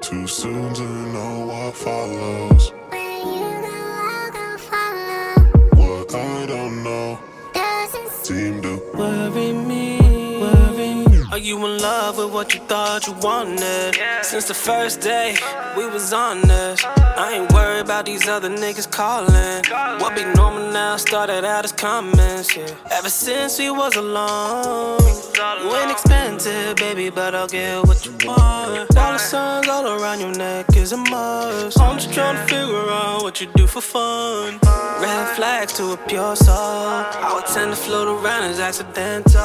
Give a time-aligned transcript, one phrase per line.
[0.00, 2.72] Too soon to know what follows.
[2.88, 5.44] Where you go, I'll go follow.
[5.74, 7.18] What I don't know
[7.52, 11.22] Doesn't seem to Worry me, worry me.
[11.30, 13.96] Are you in love with what you thought you wanted?
[14.22, 15.36] Since the first day
[15.76, 16.82] we was on this,
[17.18, 19.64] I ain't worried about these other niggas calling.
[20.00, 22.56] What be normal now started out as comments.
[22.56, 22.72] Yeah.
[22.92, 25.00] Ever since we was alone,
[25.34, 28.90] you ain't expensive, baby, but I'll get what you want.
[28.90, 31.80] Dollar signs all around your neck is a must.
[31.80, 34.60] Oh, I'm just trying to figure out what you do for fun.
[35.02, 36.54] Red flags to a pure soul.
[36.54, 39.42] I would tend to float around as accidental.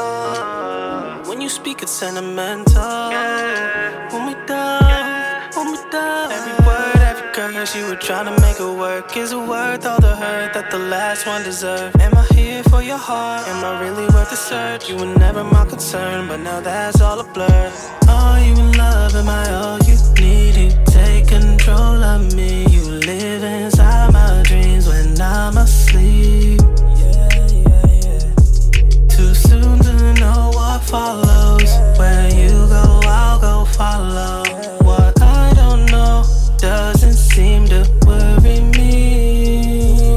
[1.28, 3.10] When you speak, it's sentimental.
[4.12, 6.63] When we down, when we down.
[7.64, 9.16] Curse you were trying to make it work.
[9.16, 11.98] Is it worth all the hurt that the last one deserved?
[12.02, 13.48] Am I here for your heart?
[13.48, 14.90] Am I really worth the search?
[14.90, 17.72] You were never my concern, but now that's all a blur.
[18.10, 19.16] Are you in love?
[19.16, 20.58] Am I all you need?
[20.58, 22.66] You take control of me.
[22.68, 26.60] You live inside my dreams when I'm asleep.
[27.00, 29.08] Yeah, yeah, yeah.
[29.08, 31.72] Too soon to know what follows.
[31.98, 34.43] Where you go, I'll go follow.
[37.34, 40.16] Seem to worry me.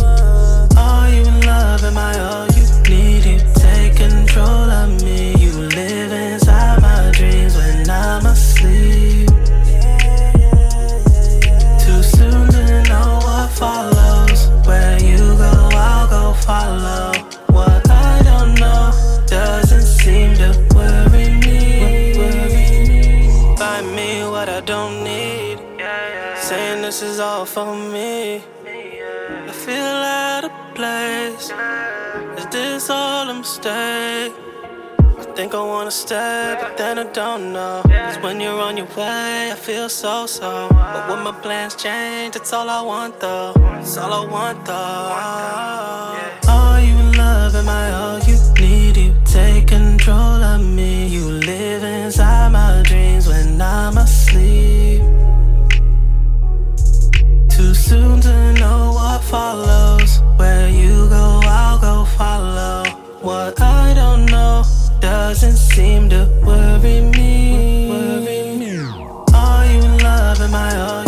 [0.76, 1.82] Are you in love?
[1.82, 3.24] Am I all you need?
[3.24, 5.34] You take control of me.
[5.42, 9.28] You live inside my dreams when I'm asleep.
[11.84, 14.40] Too soon to know what follows.
[14.66, 16.85] Where you go, I'll go follow.
[26.98, 28.42] This is all for me.
[28.64, 31.52] I feel out of place.
[32.38, 34.32] Is this all a mistake?
[35.18, 37.82] I think I wanna stay, but then I don't know.
[37.84, 40.68] Cause when you're on your way, I feel so so.
[40.70, 43.52] But when my plans change, it's all I want though.
[43.80, 45.12] It's all I want though.
[46.48, 47.56] Are you in love?
[47.56, 48.96] Am I all you need?
[48.96, 51.08] You take control of me.
[51.08, 54.25] You live inside my dreams when I'm asleep.
[57.86, 60.20] Soon to know what follows.
[60.36, 62.82] Where you go, I'll go follow.
[63.20, 64.64] What I don't know
[65.00, 67.90] doesn't seem to worry me.
[69.32, 70.40] Are you in love?
[70.40, 71.05] Am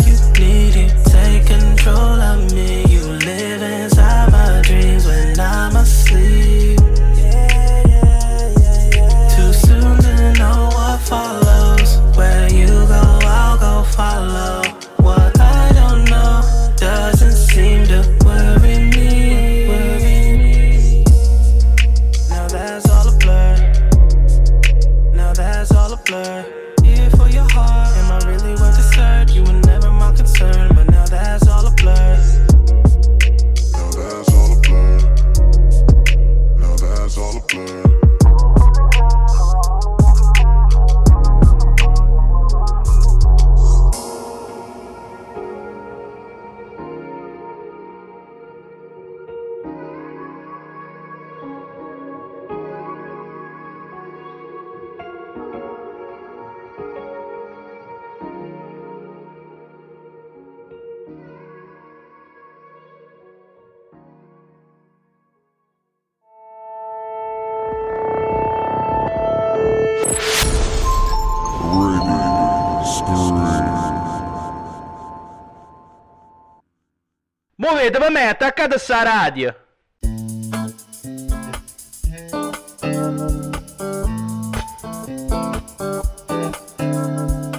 [77.89, 79.55] Muovete per me, attaccate sta radio.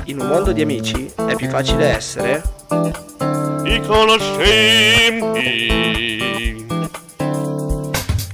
[0.04, 2.44] In un mondo di amici è più facile essere
[3.64, 5.48] i conoscenti.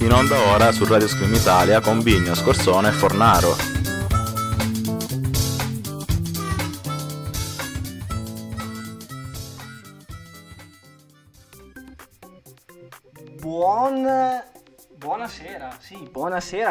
[0.01, 3.76] In onda ora su Radio Scream Italia con Bigno, Scorsone e Fornaro.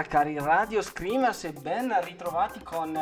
[0.08, 2.98] Cari radio screamers e ben ritrovati con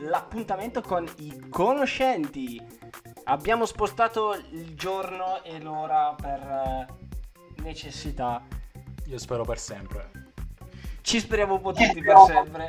[0.00, 2.60] l'appuntamento con i conoscenti.
[3.24, 8.42] Abbiamo spostato il giorno e l'ora per eh, necessità.
[9.06, 10.10] Io spero per sempre.
[11.00, 12.68] Ci speriamo un po' tutti per sempre.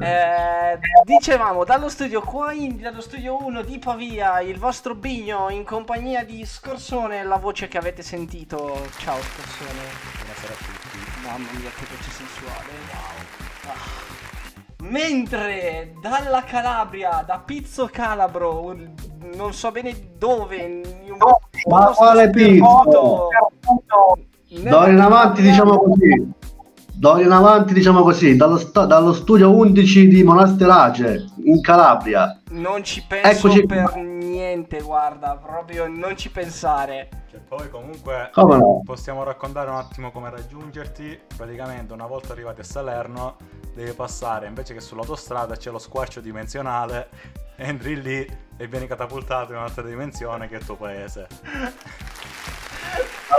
[0.00, 5.64] Eh, dicevamo dallo studio qua in, dallo studio 1 di Pavia il vostro Bigno in
[5.64, 9.80] compagnia di Scorsone la voce che avete sentito ciao Scorsone
[10.20, 10.71] Buonasera a tutti.
[11.22, 13.20] Mamma mia che voce sensuale wow
[13.64, 14.10] Ah.
[14.82, 18.92] Mentre dalla Calabria, da Pizzo Calabro, un-
[19.36, 20.82] non so bene dove, in
[21.12, 22.26] un ma posto quale
[24.48, 26.30] nella D'ora in avanti diciamo così.
[27.02, 32.40] D'ora in avanti diciamo così, dallo, sta- dallo studio 11 di Monasterace in Calabria.
[32.50, 37.08] Non ci penso Eccoci per niente, guarda, proprio non ci pensare.
[37.28, 38.82] Cioè, poi comunque Come no?
[38.84, 41.18] possiamo raccontare un attimo come raggiungerti.
[41.36, 43.34] Praticamente una volta arrivati a Salerno
[43.74, 47.08] devi passare, invece che sull'autostrada c'è lo squarcio dimensionale,
[47.56, 48.24] entri lì
[48.56, 51.26] e vieni catapultato in un'altra dimensione che è il tuo paese.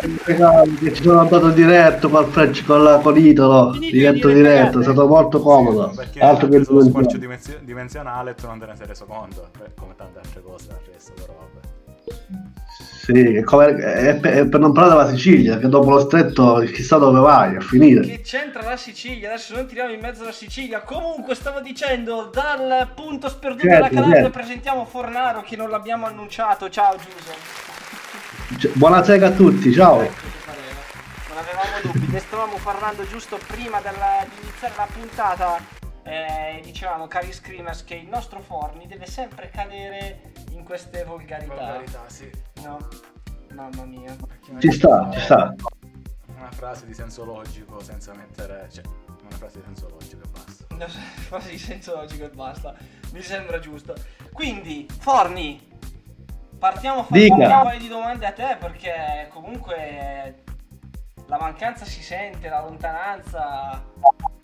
[0.03, 5.07] Che ci sono andato diretto col freccio con, la, con Italo, diretto diretto, è stato
[5.07, 5.93] molto comodo.
[5.95, 7.19] Perché Altro che lo squarcio dimensione.
[7.19, 10.79] dimenzio- dimensionale tu non te ne sei reso conto, Beh, come tante altre cose del
[10.91, 11.67] resto, però vabbè.
[13.03, 16.55] Sì, è, come- è per, è per non parlare della Sicilia, che dopo lo stretto
[16.73, 18.01] chissà dove vai a finire.
[18.01, 19.29] Che c'entra la Sicilia?
[19.29, 20.81] Adesso non tiriamo in mezzo la Sicilia.
[20.81, 24.37] Comunque, stavo dicendo, dal punto sperduto Certo, della Calabria certo.
[24.37, 26.69] presentiamo Fornaro che non l'abbiamo annunciato.
[26.69, 27.72] Ciao Giuseppe.
[28.57, 30.01] Cioè, buonasera a tutti, ciao.
[30.01, 30.21] Ecco.
[31.29, 35.57] Non avevamo dubbi, ne stavamo parlando giusto prima della- di iniziare la puntata.
[36.03, 41.81] Eh, dicevamo, cari screamers, che il nostro Forni deve sempre cadere in queste volgarità.
[42.07, 42.29] sì.
[42.63, 42.77] No,
[43.53, 44.15] mamma mia.
[44.59, 45.53] Ci sta, ci sta.
[46.37, 48.67] Una frase di senso logico senza mettere...
[48.71, 48.83] cioè,
[49.21, 50.65] una frase di senso logico e basta.
[50.75, 50.87] No,
[51.29, 52.75] Frase di senso logico e basta.
[53.13, 53.95] Mi sembra giusto.
[54.33, 55.71] Quindi, Forni,
[56.63, 57.35] partiamo a fare Dica.
[57.35, 60.43] un paio di domande a te perché comunque
[61.27, 63.83] la mancanza si sente, la lontananza.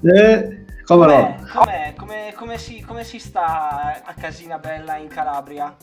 [0.01, 1.35] Eh, come Com'è?
[1.39, 1.47] no?
[1.53, 1.93] Com'è?
[1.95, 5.73] Come, come si, come si sta a Casina Bella in Calabria?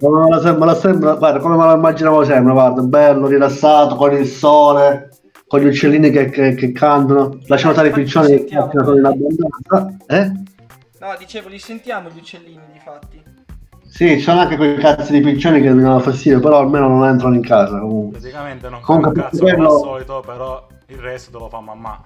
[0.00, 4.12] Come me lo sembra, sembra- guarda, come me lo immaginavo sempre, guarda, bello, rilassato, con
[4.14, 5.10] il sole,
[5.46, 9.96] con gli uccellini che, che- che cantano, lasciamo stare i piccioni in abbondanza.
[10.08, 10.32] Eh?
[10.98, 13.25] No, dicevo, li sentiamo gli uccellini, difatti.
[13.96, 17.08] Sì, ci sono anche quei cazzi di piccioni che mi danno fastidio, però almeno non
[17.08, 18.18] entrano in casa comunque.
[18.18, 21.60] Praticamente non Comunque, un cazzo quello- come al solito, però il resto te lo fa
[21.60, 22.04] mamma.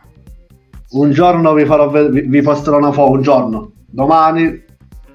[0.91, 3.73] Un giorno vi farò ve- vi, posterò una foto, un giorno.
[3.89, 4.65] Domani,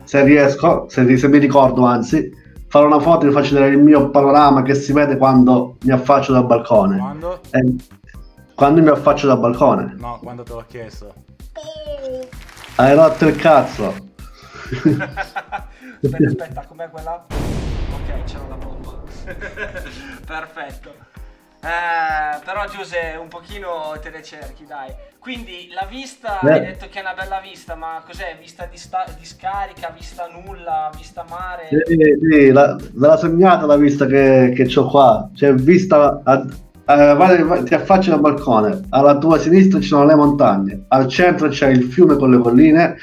[0.03, 2.29] se riesco, se, se mi ricordo anzi,
[2.67, 5.91] farò una foto e vi faccio vedere il mio panorama che si vede quando mi
[5.93, 6.97] affaccio dal balcone.
[6.97, 7.39] Quando?
[7.51, 7.73] Eh,
[8.53, 9.95] quando mi affaccio dal balcone.
[9.97, 11.13] No, quando te l'ho chiesto.
[12.75, 13.93] Hai rotto il cazzo.
[16.03, 17.25] aspetta, aspetta, com'è quella?
[17.29, 19.01] Ok, c'era la bomba.
[20.25, 20.93] Perfetto.
[21.61, 24.93] Eh, però Giuse, un pochino te le cerchi, dai.
[25.17, 26.51] Quindi la vista, Eh.
[26.51, 28.37] hai detto che è una bella vista, ma cos'è?
[28.39, 31.69] Vista di, sta- di scarica, vista nulla, vista mare?
[31.85, 31.97] Sì,
[32.29, 35.27] sì, la, ve la sognata la vista che, che ho qua.
[35.33, 36.21] Cioè, vista.
[36.23, 36.45] a-
[37.15, 38.81] vai- vai- ti affacci dal balcone.
[38.89, 42.95] Alla tua sinistra ci sono le montagne, al centro c'è il fiume con le colline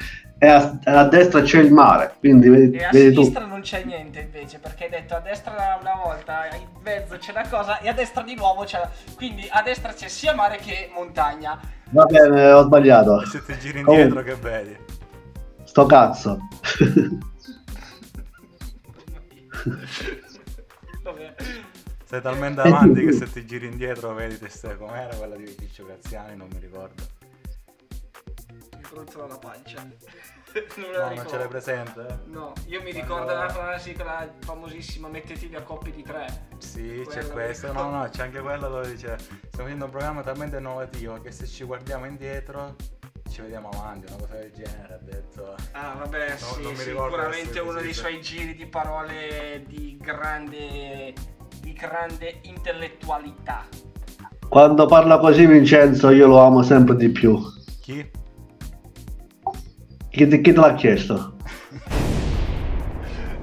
[0.43, 2.15] e a, a destra c'è il mare.
[2.19, 3.21] Quindi vedi, E a vedi tu.
[3.21, 7.31] sinistra non c'è niente invece, perché hai detto a destra una volta, in mezzo c'è
[7.31, 8.81] una cosa e a destra di nuovo c'è...
[9.15, 11.57] Quindi a destra c'è sia mare che montagna.
[11.91, 13.21] Va bene, ho sbagliato.
[13.21, 13.91] E se ti giri Oh.
[13.91, 14.75] indietro che vedi?
[15.63, 16.37] Sto cazzo.
[21.03, 21.35] Vabbè.
[22.05, 25.85] Sei talmente avanti che se ti giri indietro vedi te stai com'era quella di Piccio
[25.85, 27.01] Graziani, non mi ricordo.
[28.93, 29.81] Mi brontola la pancia.
[29.81, 32.05] non No, non ce l'hai presente?
[32.07, 32.15] eh?
[32.25, 36.47] No, io mi ricordo la frase, quella famosissima, mettetevi a coppie di tre.
[36.59, 37.71] Sì, c'è Quello questa.
[37.71, 41.47] No, no, c'è anche quella dove dice stiamo facendo un programma talmente innovativo che se
[41.47, 42.75] ci guardiamo indietro
[43.29, 45.55] ci vediamo avanti, una cosa del genere, ha detto.
[45.71, 51.13] Ah, vabbè, No, sì, non sicuramente uno dei suoi giri di parole di grande,
[51.59, 53.65] di grande intellettualità.
[54.47, 57.39] Quando parla così Vincenzo io lo amo sempre di più.
[57.81, 58.07] Chi?
[60.13, 61.37] Chi, te- chi te l'ha chiesto?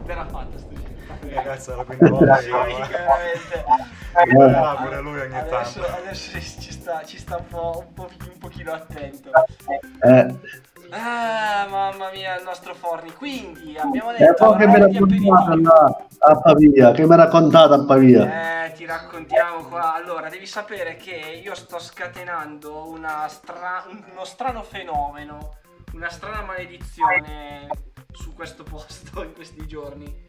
[0.06, 0.68] Te l'ha fatta sto
[1.20, 2.48] Che cazzo è la quinta volta che.
[4.12, 5.96] Parlerà pure lui ogni Adesso, tanto.
[6.00, 9.30] adesso ci sta, ci sta un, po', un, po', un pochino attento.
[10.00, 10.38] Eh,
[10.92, 13.12] Ah, mamma mia, il nostro Forni.
[13.14, 15.62] Quindi abbiamo e detto poi che mi ha avanti raccontato aperitivo.
[15.62, 18.64] là, a Pavia, che mi ha raccontato a Pavia.
[18.66, 19.94] Eh, ti raccontiamo qua.
[19.94, 25.54] Allora, devi sapere che io sto scatenando una stra- uno strano fenomeno,
[25.92, 27.68] una strana maledizione
[28.12, 30.26] su questo posto in questi giorni.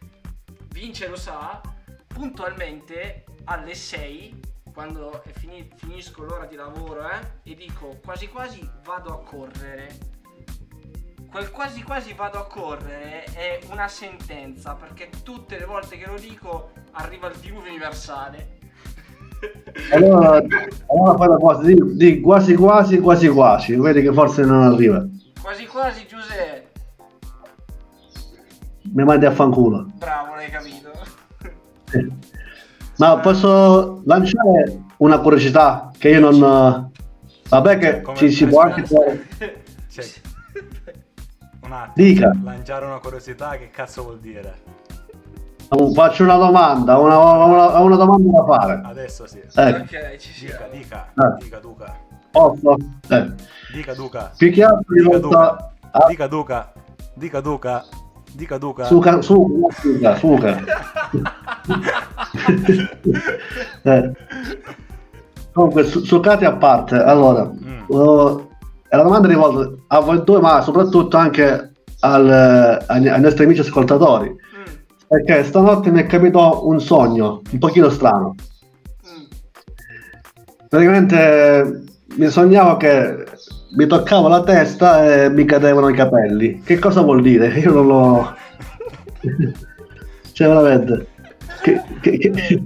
[0.72, 1.60] Vince lo sa,
[2.06, 4.40] puntualmente alle 6,
[4.72, 10.10] quando fini- finisco l'ora di lavoro, eh, e dico quasi quasi vado a correre.
[11.30, 16.18] Quel quasi quasi vado a correre è una sentenza perché tutte le volte che lo
[16.18, 18.58] dico arriva il diluvio universale.
[19.92, 24.62] Allora, allora fai una cosa, di, di quasi quasi quasi quasi, vedi che forse non
[24.62, 25.04] arriva.
[25.42, 26.70] Quasi quasi Giuseppe.
[28.92, 29.86] Mi mandi a fanculo.
[29.94, 30.90] Bravo, l'hai capito.
[32.98, 36.90] Ma posso lanciare una curiosità che io non...
[37.48, 39.26] Vabbè che Come- ci si può anche fare...
[39.90, 40.04] Cioè,
[41.62, 41.92] un attimo.
[42.06, 42.32] Dica.
[42.42, 44.80] Lanciare una curiosità, che cazzo vuol dire?
[45.94, 48.80] Faccio una domanda, una, una- una domanda da fare.
[48.84, 49.40] Adesso sì.
[49.54, 50.72] Ecco, ok, ci Dica, siamo.
[50.72, 51.98] dica, dica Duca.
[52.32, 52.76] Posso?
[53.08, 53.30] Eh.
[53.72, 54.32] Dica Duca.
[54.36, 55.72] Più che altro Dica rivolta Duca.
[55.92, 56.06] a...
[56.08, 56.72] Dica Duca.
[57.14, 57.84] Dica Duca.
[58.34, 58.84] Dica Duca.
[58.84, 60.58] Suca, suca, suca, suca.
[63.84, 64.12] Eh.
[65.52, 67.82] Comunque, su, sucati a parte, allora, Mm.
[67.88, 68.48] uh,
[68.88, 73.60] è la domanda rivolta a voi due, ma soprattutto anche al- agli, ai nostri amici
[73.60, 74.30] ascoltatori.
[74.30, 74.64] Mm,
[75.08, 78.34] Perché stanotte mi è capitato un sogno un pochino strano.
[79.06, 79.24] mm.
[80.68, 81.82] Praticamente
[82.16, 83.24] mi sognavo che
[83.74, 86.60] mi toccavo la testa e mi cadevano i capelli.
[86.62, 87.48] Che cosa vuol dire?
[87.58, 88.36] Io non lo.
[90.32, 91.06] cioè, veramente.
[91.62, 92.62] Che- che- che-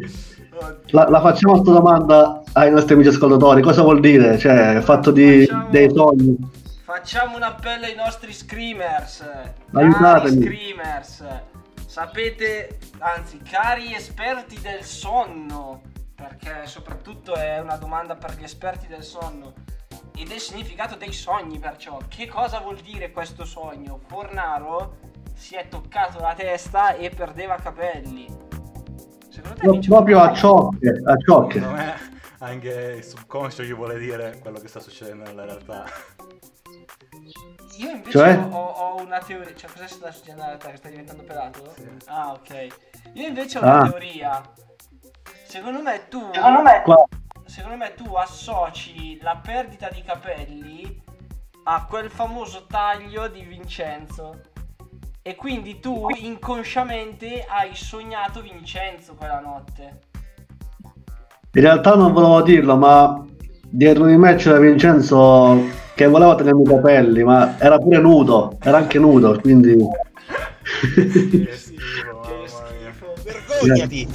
[0.90, 3.60] La, la facciamo questa domanda ai nostri amici ascoltatori.
[3.62, 4.38] Cosa vuol dire?
[4.38, 6.36] Cioè, il fatto di, Facciamo- dei sogni.
[6.84, 9.24] Facciamo un appello ai nostri screamers.
[9.72, 10.42] Aiutatemi.
[10.44, 11.24] Screamers.
[11.86, 15.80] Sapete, anzi, cari esperti del sonno,
[16.16, 19.52] perché soprattutto è una domanda per gli esperti del sonno
[20.16, 24.00] e del significato dei sogni, perciò che cosa vuol dire questo sogno?
[24.06, 24.96] Fornaro
[25.34, 28.26] si è toccato la testa e perdeva capelli.
[29.28, 31.58] Secondo te proprio a ciocche, a ciocche.
[31.60, 31.94] Secondo me
[32.38, 35.84] anche il subconscio gli vuole dire quello che sta succedendo nella realtà.
[37.78, 38.38] Io invece Cioè?
[38.38, 39.54] ho, ho una teoria.
[39.54, 40.70] Cioè, cosa sta succedendo a te?
[40.70, 41.74] Che stai diventando pelato?
[41.76, 41.86] Sì.
[42.06, 42.66] Ah, ok.
[43.12, 43.88] Io invece ho una Ah.
[43.90, 44.42] teoria.
[45.46, 46.20] Secondo me tu.
[46.82, 47.04] Qua.
[47.44, 51.02] Secondo me tu associ la perdita di capelli
[51.64, 54.40] a quel famoso taglio di Vincenzo.
[55.22, 60.00] E quindi tu inconsciamente hai sognato Vincenzo quella notte.
[61.52, 63.24] In realtà non volevo dirlo, ma
[63.62, 68.78] dietro di me c'era Vincenzo che voleva tenermi i capelli, ma era pure nudo, era
[68.78, 69.76] anche nudo, quindi...
[70.94, 73.14] Che schifo, Che schifo.
[73.22, 74.08] Vergognati!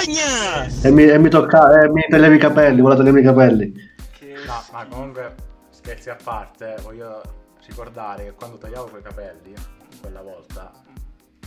[0.00, 0.66] Vergogna!
[0.82, 3.72] e, mi, e mi toccava, e mi toglieva i capelli, voleva tenermi i capelli.
[4.18, 5.34] Che No, ma comunque,
[5.70, 7.22] scherzi a parte, voglio
[7.66, 9.54] ricordare che quando tagliavo quei capelli,
[10.00, 10.72] quella volta,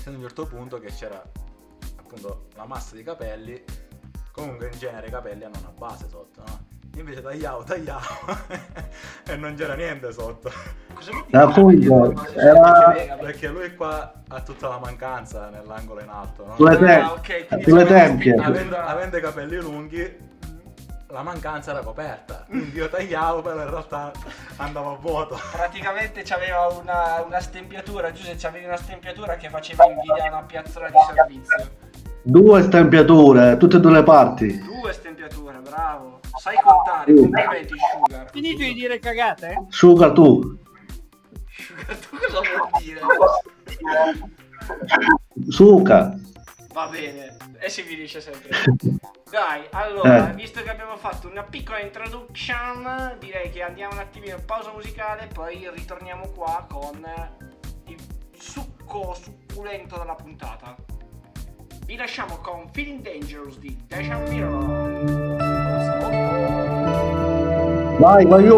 [0.02, 1.22] c'è un certo punto che c'era
[1.98, 3.62] appunto la massa di capelli,
[4.32, 6.72] comunque in genere i capelli hanno una base sotto, no?
[6.96, 8.04] Invece tagliavo, tagliavo
[9.28, 10.52] e non c'era niente sotto.
[10.94, 16.56] Cosa vuol appunto, era- Perché lui qua ha tutta la mancanza nell'angolo in alto, no?
[16.56, 18.36] Sulle, Ah, te- ok, quindi sulle tempie.
[18.36, 20.18] Avendo, avendo i capelli lunghi,
[21.08, 22.46] la mancanza era coperta.
[22.48, 24.12] Quindi io tagliavo, però in realtà
[24.58, 25.40] andavo a vuoto.
[25.52, 30.90] Praticamente c'aveva una, una stempiatura, Giuseppe c'avevi una stempiatura che faceva invidia a una piazzola
[30.90, 31.70] di servizio.
[32.22, 34.60] Due stempiature, tutte e due le parti.
[34.60, 36.20] Due stempiature, bravo.
[36.40, 38.30] Sai contare, complimenti Sugar.
[38.32, 39.66] Finito di dire cagate?
[39.70, 40.58] Sugar tu,
[41.48, 43.00] Sugar, tu cosa vuol dire?
[45.50, 46.16] suca.
[46.74, 48.50] Va bene, e si finisce sempre.
[49.30, 50.34] Dai, allora, Eh.
[50.34, 55.28] visto che abbiamo fatto una piccola introduction, direi che andiamo un attimino in pausa musicale,
[55.32, 57.04] poi ritorniamo qua con
[57.88, 57.98] il
[58.38, 60.76] succo succulento della puntata.
[61.86, 65.23] Vi lasciamo con Feeling Dangerous di Deja Mirror.
[68.04, 68.50] Vai, vai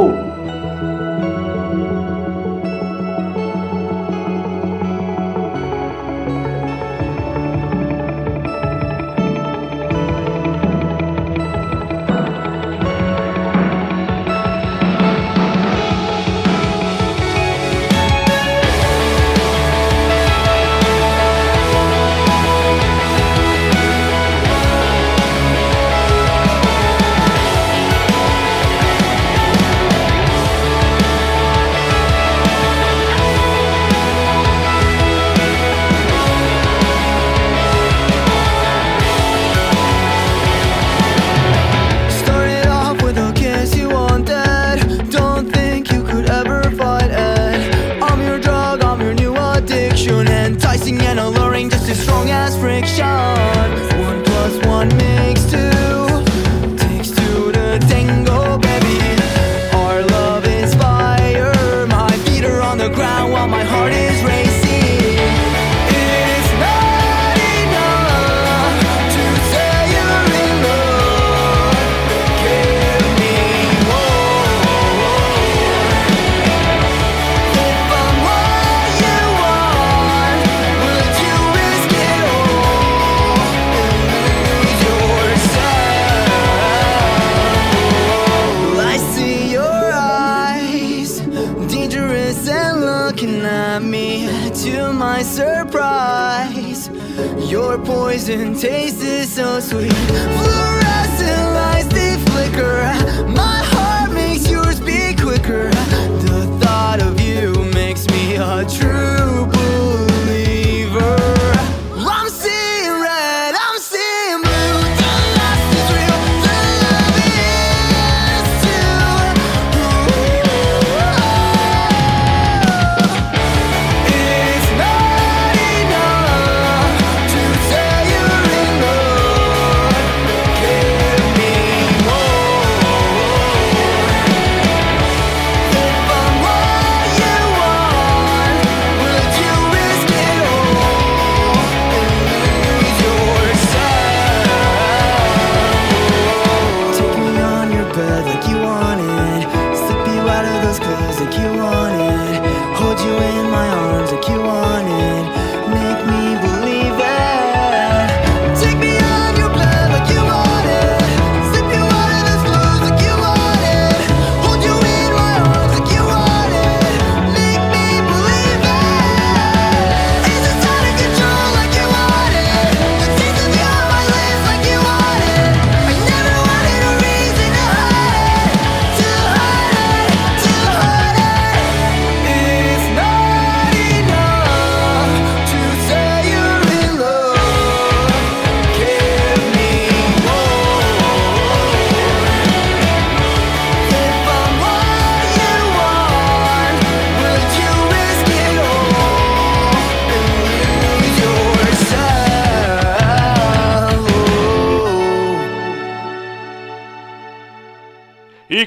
[147.96, 148.65] bird like you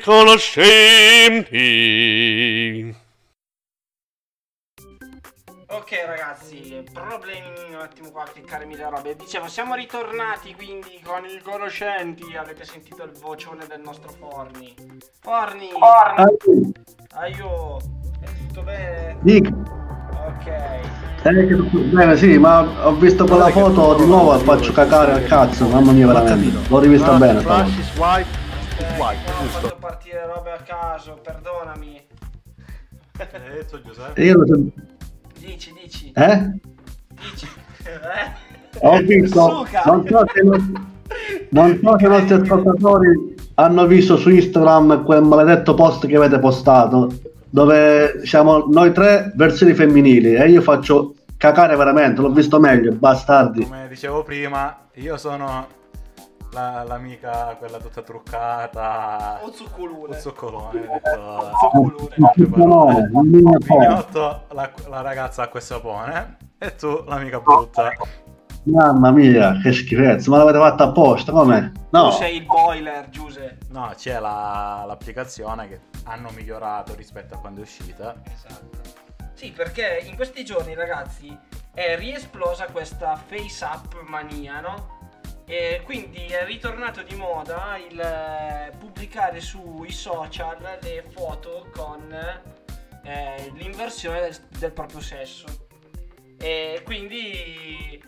[0.08, 2.96] conoscenti.
[5.70, 7.44] Ok ragazzi, problemi
[7.74, 9.14] un attimo qua a cliccarmi le robe.
[9.16, 12.34] Dicevo, siamo ritornati quindi con i conoscenti.
[12.34, 14.74] Avete sentito il vocione del nostro Forni.
[15.20, 15.68] Forni!
[17.14, 17.76] Aio!
[18.20, 19.18] È tutto bene?
[19.20, 19.50] Dica.
[20.26, 20.46] Ok.
[20.46, 20.80] Eh,
[21.22, 21.54] che-
[21.92, 25.92] Bene, sì, ma ho visto quella foto di nuovo e faccio cacare al cazzo, mamma
[25.92, 26.66] mia, veramente.
[26.68, 27.40] L'ho rivista bene.
[27.40, 28.46] Flash stavolta.
[28.80, 32.00] Eh, White, ho fatto partire robe a caso, perdonami.
[33.18, 34.22] Hai detto Giuseppe?
[34.22, 34.70] Io lo so-
[35.40, 36.12] Dici, dici.
[36.14, 36.60] Eh?
[37.08, 37.48] Dici.
[37.84, 38.78] Eh?
[38.80, 40.42] Ho visto, non so se,
[41.50, 46.38] non so se i nostri ascoltatori hanno visto su Instagram quel maledetto post che avete
[46.38, 47.12] postato,
[47.50, 53.62] dove siamo noi tre versioni femminili e io faccio cacare veramente, l'ho visto meglio, bastardi.
[53.64, 55.66] Come dicevo prima, io sono
[56.52, 59.40] la- l'amica, quella tutta truccata.
[62.56, 63.58] No, non mi fa.
[63.58, 66.36] Pignotto, la, la ragazza acqua e sapone.
[66.58, 67.92] E tu, l'amica brutta.
[68.64, 71.72] Mamma mia, che schifezza, ma l'avete fatta apposta, come?
[71.90, 73.58] No, Tu sei il boiler, Giuse.
[73.70, 78.14] No, c'è la- l'applicazione che hanno migliorato rispetto a quando è uscita.
[78.34, 78.76] Esatto.
[79.34, 81.34] Sì, perché in questi giorni, ragazzi,
[81.72, 84.97] è riesplosa questa face up mania, no?
[85.50, 92.12] E quindi è ritornato di moda il eh, pubblicare sui social le foto con
[93.02, 95.46] eh, l'inversione del, del proprio sesso.
[96.36, 97.98] E quindi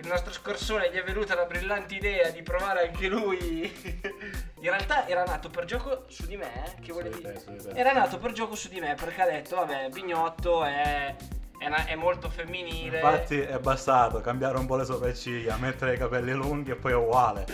[0.00, 3.70] il nostro scorsone gli è venuta la brillante idea di provare anche lui.
[4.60, 7.38] In realtà era nato per gioco su di me, eh, che volevi Su di te,
[7.38, 7.70] su di te.
[7.78, 11.14] Era nato per gioco su di me perché ha detto, vabbè, Bignotto è,
[11.60, 12.96] è, una- è molto femminile.
[12.96, 16.96] Infatti è bastato cambiare un po' le sopracciglia, mettere i capelli lunghi e poi è
[16.96, 17.44] uguale.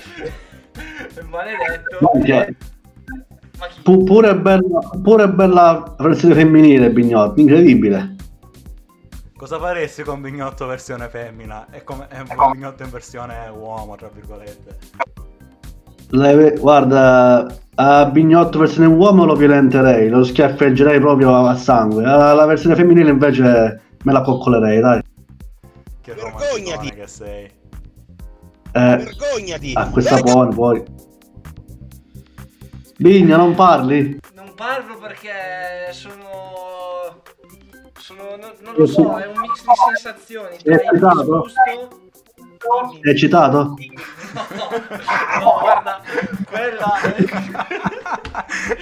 [1.28, 2.10] Maledetto.
[2.14, 2.46] Minchia.
[3.58, 3.66] Ma?
[3.82, 8.14] Pu- pure, bella, pure bella versione femminile, Bignotto, incredibile.
[9.36, 11.66] Cosa faresti con Bignotto versione femmina?
[11.70, 14.78] E come e con Bignotto in versione uomo, tra virgolette.
[16.10, 22.04] Le- guarda, a Bignotto versione uomo lo violenterei, lo schiaffeggerei proprio a, a sangue.
[22.04, 25.02] La, la versione femminile invece me la coccolerei, dai.
[26.00, 26.90] Che Vergognati!
[26.90, 27.44] che sei.
[27.44, 27.50] Eh,
[28.72, 29.72] Vergognati!
[29.74, 30.84] a questa sapone poi.
[32.98, 34.20] Bigna, non parli?
[34.34, 37.22] Non parlo perché sono...
[37.98, 40.56] sono non, non lo so, è un mix di sensazioni.
[40.62, 41.20] È eccitato?
[41.20, 41.60] disgusto...
[43.00, 43.58] È eccitato?
[44.34, 44.46] No,
[45.40, 46.00] no, guarda,
[46.48, 46.92] quella...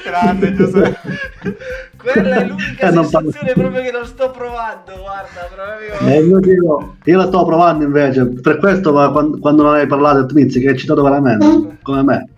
[0.04, 1.92] Grande Giuseppe.
[2.12, 3.30] Quella è l'unica Eh, non parlo.
[3.30, 6.08] sensazione proprio che non sto provando, guarda, proprio...
[6.08, 9.86] Eh, io, dico- io la sto provando invece, per questo ma quando, quando non hai
[9.86, 12.28] parlato inizi che è eccitato veramente, come me.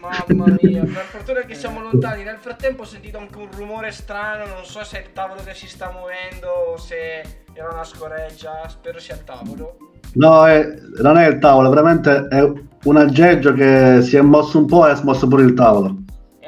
[0.00, 2.22] Mamma mia, per fortuna che siamo lontani.
[2.24, 5.54] Nel frattempo ho sentito anche un rumore strano, non so se è il tavolo che
[5.54, 7.22] si sta muovendo o se
[7.54, 9.76] era una scoreggia, spero sia il tavolo.
[10.14, 10.68] No, è-
[11.00, 12.42] non è il tavolo, veramente è
[12.84, 16.01] un aggeggio che si è mosso un po' e ha smosso pure il tavolo.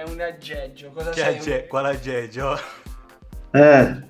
[0.04, 0.90] È un aggeggio.
[0.90, 1.36] Cosa Che sei?
[1.38, 2.58] agge- quale aggeggio?
[3.52, 4.02] Eh,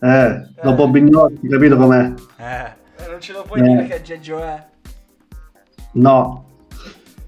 [0.00, 2.12] eh, dopo Bignotti, capito com'è?
[2.38, 3.62] Eh, Eh, Non ce lo puoi Eh.
[3.64, 4.64] dire che aggeggio è.
[5.94, 6.46] No,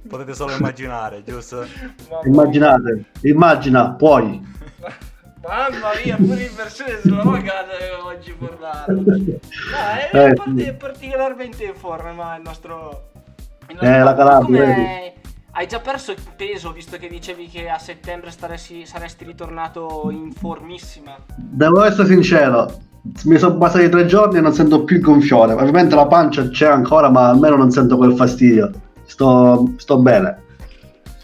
[0.08, 1.66] potete solo immaginare, giusto?
[2.08, 4.40] Mamma immaginate, immagina, puoi.
[5.42, 8.94] Mamma mia, pure in versione devo oggi parlare.
[9.04, 9.40] Dai,
[10.10, 10.72] è Eh, parti- sì.
[10.72, 13.10] particolarmente in forma il nostro...
[13.68, 14.64] il Eh, la Calabria,
[15.56, 20.32] Hai già perso il peso visto che dicevi che a settembre staresti, saresti ritornato in
[20.32, 21.16] formissima.
[21.36, 22.80] Devo essere sincero,
[23.26, 25.52] mi sono passati tre giorni e non sento più il gonfiore.
[25.52, 28.70] Ovviamente la pancia c'è ancora, ma almeno non sento quel fastidio.
[29.04, 30.42] Sto, sto bene,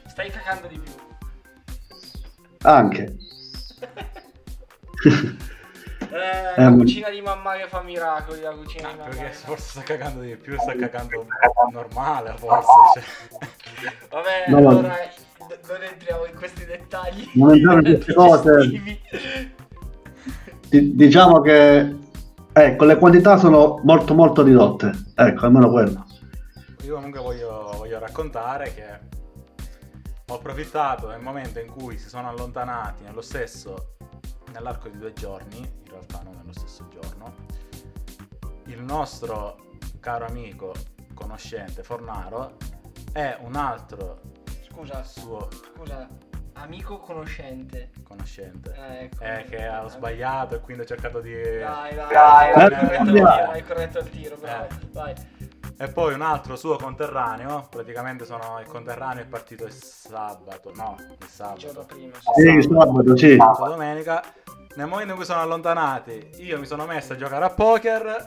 [0.07, 0.93] Stai cagando di più.
[2.62, 3.16] anche.
[5.03, 5.38] Eh,
[6.12, 9.09] Eh, la ma- cucina di mamma che fa miracoli, la cucina di mamma.
[9.11, 11.25] Perché che- forse sta cagando di più, sta cagando
[11.73, 12.69] normale, forse.
[12.95, 13.49] Cioè.
[14.11, 14.95] Vabbè, No, allora
[15.49, 17.29] d- non entriamo in questi dettagli.
[17.35, 18.83] Non entriamo in queste cose.
[20.69, 21.97] Di- diciamo che
[22.53, 24.93] ecco, le quantità sono molto molto ridotte.
[25.14, 26.07] Ecco, almeno quello.
[26.85, 28.85] Io comunque voglio, voglio raccontare che
[30.27, 33.95] ho approfittato nel momento in cui si sono allontanati nello stesso,
[34.53, 37.35] nell'arco di due giorni, in realtà non nello stesso giorno,
[38.66, 39.57] il nostro
[39.99, 40.73] caro amico,
[41.14, 42.57] conoscente, Fornaro,
[43.12, 44.20] e un altro
[44.70, 46.09] Scusa, suo scusa,
[46.55, 47.90] amico conoscente.
[48.03, 49.23] conoscente, Eh, ecco.
[49.25, 51.33] eh, che ha sbagliato e quindi ho cercato di...
[51.33, 53.14] Dai, dai, Dai, hai dai, corretto il dai.
[53.14, 54.64] tiro, hai corretto il tiro, bravo.
[54.64, 54.88] Eh.
[54.92, 55.14] Vai.
[55.79, 60.96] E poi un altro suo conterraneo, praticamente sono il conterraneo è partito il sabato, no,
[60.99, 61.59] il Il sabato.
[61.59, 62.14] giorno prima.
[62.35, 63.37] Sì, sabato, sì.
[63.37, 64.23] Sabato, domenica.
[64.77, 68.27] Nel momento in cui sono allontanati, io mi sono messo a giocare a poker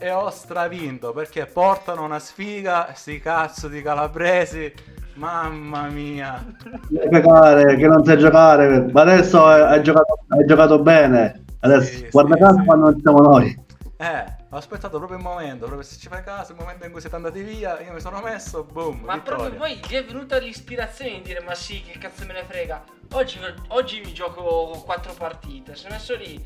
[0.00, 4.72] e ho stravinto perché portano una sfiga, sti cazzo di calabresi.
[5.14, 6.44] Mamma mia.
[6.88, 8.90] Giocare, che non sai giocare.
[8.90, 11.44] Ma adesso hai, giocato, hai giocato bene.
[11.60, 12.64] Adesso Sì, guarda sì, caso sì.
[12.64, 13.64] quando non siamo noi.
[13.96, 17.00] Eh, ho aspettato proprio il momento, proprio se ci fai caso, il momento in cui
[17.00, 19.58] siete andati via, io mi sono messo, boom, Ma proprio vittoria.
[19.58, 22.82] poi gli è venuta l'ispirazione di dire ma sì, che cazzo me ne frega.
[23.12, 25.76] Oggi, oggi mi gioco quattro partite.
[25.76, 26.42] Si è messo lì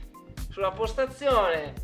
[0.51, 1.75] sulla postazione.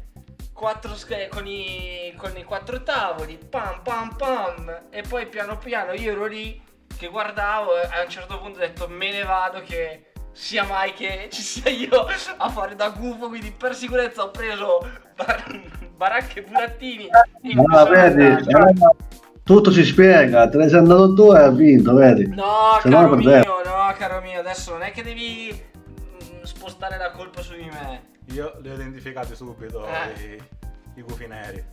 [0.60, 4.80] Quattro sch- con, i, con i quattro tavoli, pam pam pam.
[4.90, 6.60] E poi piano piano io ero lì
[6.98, 10.92] che guardavo e a un certo punto ho detto me ne vado che sia mai
[10.92, 13.28] che ci sia io a fare da gufo.
[13.28, 15.60] Quindi per sicurezza ho preso bar-
[15.96, 17.04] baracche e burattini.
[17.06, 17.08] e
[17.72, 18.74] Ah, sono vedi, eh,
[19.42, 20.46] tutto si spiega.
[20.46, 22.26] Te ne sei andato tu e hai vinto, vedi?
[22.28, 25.68] No, Se caro mio, no, caro mio, adesso non è che devi
[26.60, 28.02] spostare la colpa su di me.
[28.34, 30.36] Io li ho identificati subito Eh.
[30.36, 30.42] i,
[30.96, 31.64] i gufi neri.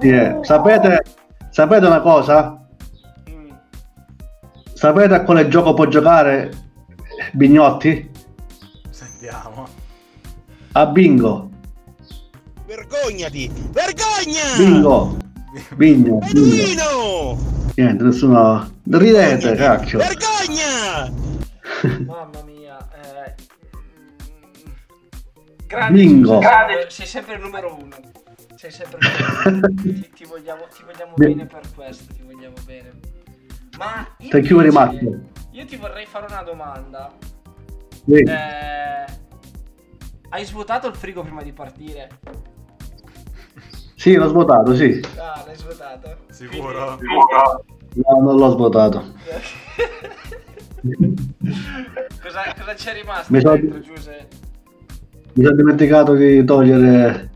[0.00, 0.38] Sì, eh.
[0.42, 1.02] Sapete,
[1.50, 2.64] sapete una cosa?
[3.28, 3.50] Mm.
[4.72, 6.50] Sapete a quale gioco può giocare
[7.32, 8.08] Bignotti?
[8.90, 9.66] Sentiamo.
[10.72, 11.50] A bingo.
[12.66, 13.50] Vergognati!
[13.72, 14.56] Vergogna!
[14.56, 15.16] Bingo.
[15.74, 16.18] Bingo.
[16.18, 16.18] bingo.
[16.18, 17.38] Beduino!
[17.74, 18.70] Niente, nessuno.
[18.84, 19.98] Ridete, cacchio.
[19.98, 21.10] Vergogna!
[22.06, 22.55] Mamma mia,
[25.66, 26.38] grande, Bingo.
[26.38, 27.96] Giuseppe, sei sempre il numero uno.
[28.56, 29.74] Sei sempre il numero uno.
[29.82, 32.92] Ti, ti vogliamo, ti vogliamo bene per questo, ti vogliamo bene.
[33.78, 35.20] Ma io, più invece- rimasto.
[35.50, 37.12] io ti vorrei fare una domanda.
[38.06, 38.12] Sì.
[38.14, 39.04] Eh,
[40.30, 42.08] hai svuotato il frigo prima di partire?
[43.96, 45.00] Sì, l'ho svuotato, sì.
[45.18, 46.16] Ah, l'hai svuotato.
[46.30, 46.98] Sicuro?
[47.94, 49.14] No, non l'ho svuotato.
[52.22, 54.28] cosa, cosa c'è rimasto Mi sono- dentro, Giuse?
[55.36, 57.30] Mi sono dimenticato di togliere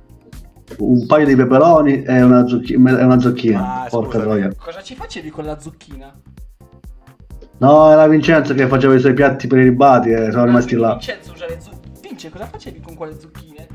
[0.79, 3.83] un paio di peperoni e una, zucchi- e una zucchina.
[3.85, 4.23] Ah, Porca scusami.
[4.25, 4.51] troia.
[4.57, 6.19] Cosa ci facevi con la zucchina?
[7.59, 10.93] No, era Vincenzo che faceva i suoi piatti prelibati e sono Ah, rimasti là.
[10.93, 11.99] Vincenzo usa le zucchine.
[12.01, 13.69] Vince, cosa facevi con quelle zucchine?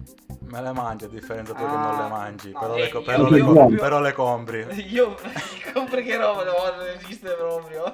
[0.49, 2.89] Me le mangi a differenza tua che Ah, non le mangi, no, però, eh, le,
[2.89, 4.65] co- però, le, co- proprio- però le compri.
[4.89, 5.15] Io
[5.71, 7.93] compri che roba, no, non esiste proprio.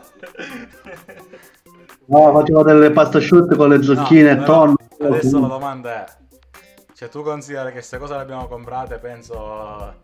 [2.06, 4.76] No, facevo delle pasta asciutte con le zucchine No, e tonno.
[5.02, 6.12] Adesso la domanda è:
[7.02, 9.96] cioè, tu consideri che queste cose le abbiamo comprate, penso,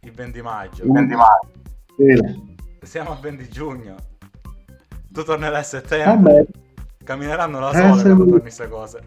[0.00, 0.84] il 20 maggio.
[1.98, 2.56] Sì.
[2.80, 3.94] Siamo al 20 giugno.
[5.12, 6.32] Tu tornerai a settembre.
[6.32, 6.46] Vabbè.
[7.04, 9.06] Camineranno da Eh, sole se- quando torni queste cose.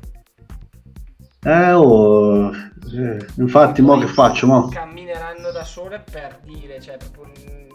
[1.44, 2.52] Eh, oh.
[2.54, 4.68] eh, Infatti, mo che faccio, mo?
[4.68, 7.34] Cammineranno da sole per dire, cioè proprio...
[7.34, 7.70] mm,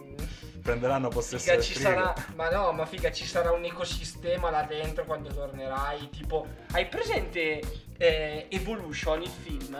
[0.62, 5.04] Prenderanno possesso Figa, ci sarà, ma no, ma figa, ci sarà un ecosistema là dentro
[5.04, 6.10] quando tornerai.
[6.10, 7.60] Tipo, hai presente
[7.98, 9.76] eh, Evolution, il film?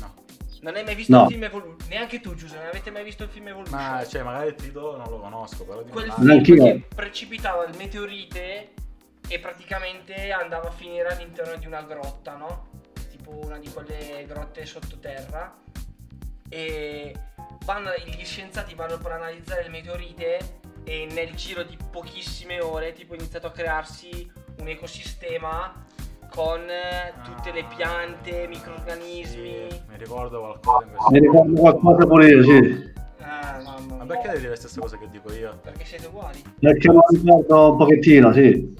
[0.00, 0.14] No.
[0.60, 1.22] Non hai mai visto No.
[1.24, 1.76] il film Evolution?
[1.88, 3.78] Neanche tu, Giuseppe, non avete mai visto il film Evolution?
[3.78, 7.76] Ma cioè, magari il titolo non lo conosco, però di Quel film che precipitava il
[7.76, 8.72] meteorite
[9.28, 12.68] e praticamente andava a finire all'interno di una grotta, no?
[13.10, 15.54] Tipo una di quelle grotte sottoterra.
[16.48, 17.14] E
[17.64, 23.12] vanno- gli scienziati vanno per analizzare il meteorite e nel giro di pochissime ore tipo
[23.12, 24.30] è iniziato a crearsi
[24.60, 25.84] un ecosistema
[26.34, 29.66] con eh, tutte le piante, microrganismi.
[29.70, 32.92] Sì, mi ricordo qualcosa in questo Mi ricordo qualcosa pure io, sì.
[33.20, 35.58] Ah, mamma Ma perché devi dire le stesse cose che dico io?
[35.62, 36.42] Perché siete uguali?
[36.60, 38.76] Perché lo ricordo un pochettino, sì.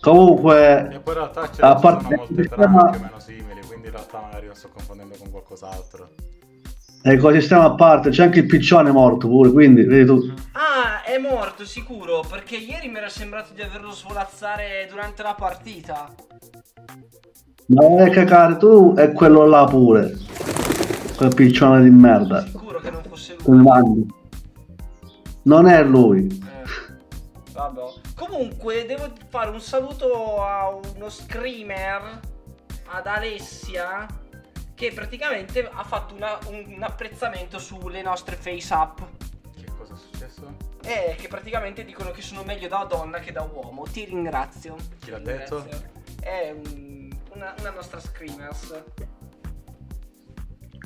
[0.00, 3.60] Comunque, E poi in realtà ci parte sono molte trame sistema- più o meno simili,
[3.66, 6.08] quindi in realtà magari lo sto confondendo con qualcos'altro.
[7.12, 10.32] Ecosistema a parte, c'è anche il piccione morto pure, quindi vedi tu.
[10.52, 16.12] Ah, è morto sicuro, perché ieri mi era sembrato di averlo svolazzare durante la partita.
[17.66, 20.16] Ma è cagare tu e quello là pure.
[21.16, 22.44] Quel piccione di merda.
[22.46, 24.06] Sicuro che non fosse lui.
[25.42, 26.26] Non è lui.
[26.26, 27.80] Eh, vabbè.
[28.14, 32.20] Comunque, devo fare un saluto a uno screamer,
[32.90, 34.06] ad Alessia,
[34.78, 39.04] che praticamente ha fatto una- un, un apprezzamento sulle nostre face up.
[39.56, 40.54] Che cosa è successo?
[40.84, 43.82] E che praticamente dicono che sono meglio da donna che da uomo.
[43.90, 44.76] Ti ringrazio.
[45.00, 45.56] Chi l'ha Ti detto?
[45.58, 45.90] ringrazio.
[46.20, 48.82] È un- una, una nostra screamers.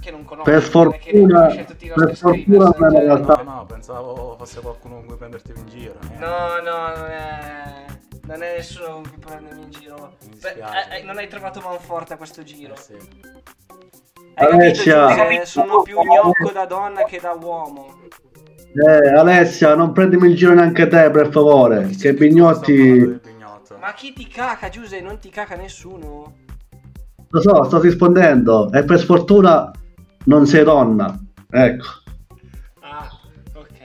[0.00, 0.50] Che non conosco.
[0.50, 3.42] Per è che fortuna, conosce tutti i nostri per fortuna è cioè- la realtà.
[3.42, 5.94] No, no, pensavo fosse qualcuno con cui prenderti in giro.
[6.10, 6.16] eh.
[6.16, 7.84] No, no, non è.
[8.24, 10.16] Non è nessuno con cui prendermi in giro.
[10.30, 12.72] Mi Beh, eh, eh, non hai trovato manforte a questo giro.
[12.74, 12.96] Eh sì.
[14.34, 15.44] Alessia.
[15.44, 18.00] Sono più gnocco da donna che da uomo.
[18.74, 21.88] Eh, Alessia, non prendimi in giro neanche te, per favore.
[21.88, 23.20] Che Pignotti.
[23.78, 25.00] Ma chi ti caca, Giuse?
[25.00, 26.34] Non ti caca nessuno.
[27.28, 28.70] Lo so, sto rispondendo.
[28.72, 29.70] E per sfortuna
[30.26, 31.18] non sei donna.
[31.50, 31.86] Ecco.
[32.80, 33.10] Ah,
[33.54, 33.78] ok.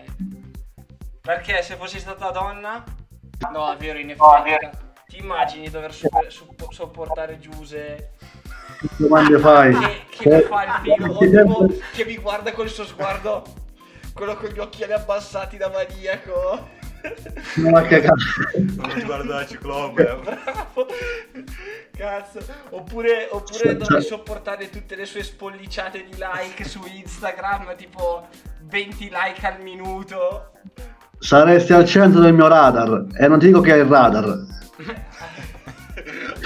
[1.21, 2.83] Perché se fossi stata donna?
[3.51, 4.77] No, è vero, in effetti.
[5.07, 6.27] Ti immagini dover super-
[6.69, 8.11] sopportare Giuse
[8.79, 9.75] Che domande fai?
[9.75, 13.43] che, che mi Eh, fa il figo, tipo, che mi guarda col suo sguardo,
[14.13, 16.75] quello con gli occhiali abbassati da maniaco.
[17.55, 18.15] Non va a cagare.
[18.55, 20.03] Non guarda la ciclope.
[20.23, 20.87] Bravo.
[21.95, 22.39] Cazzo.
[22.71, 28.27] Oppure, oppure dovrei sopportare tutte le sue spolliciate di like su Instagram, tipo
[28.63, 30.51] 20 like al minuto.
[31.19, 33.05] Saresti al centro del mio radar.
[33.17, 34.45] E non ti dico che hai il radar.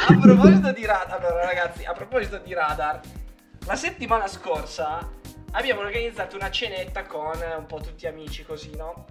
[0.07, 2.99] A proposito di radar, allora ragazzi, a proposito di radar,
[3.65, 5.09] la settimana scorsa
[5.51, 9.05] abbiamo organizzato una cenetta con un po' tutti amici così, no?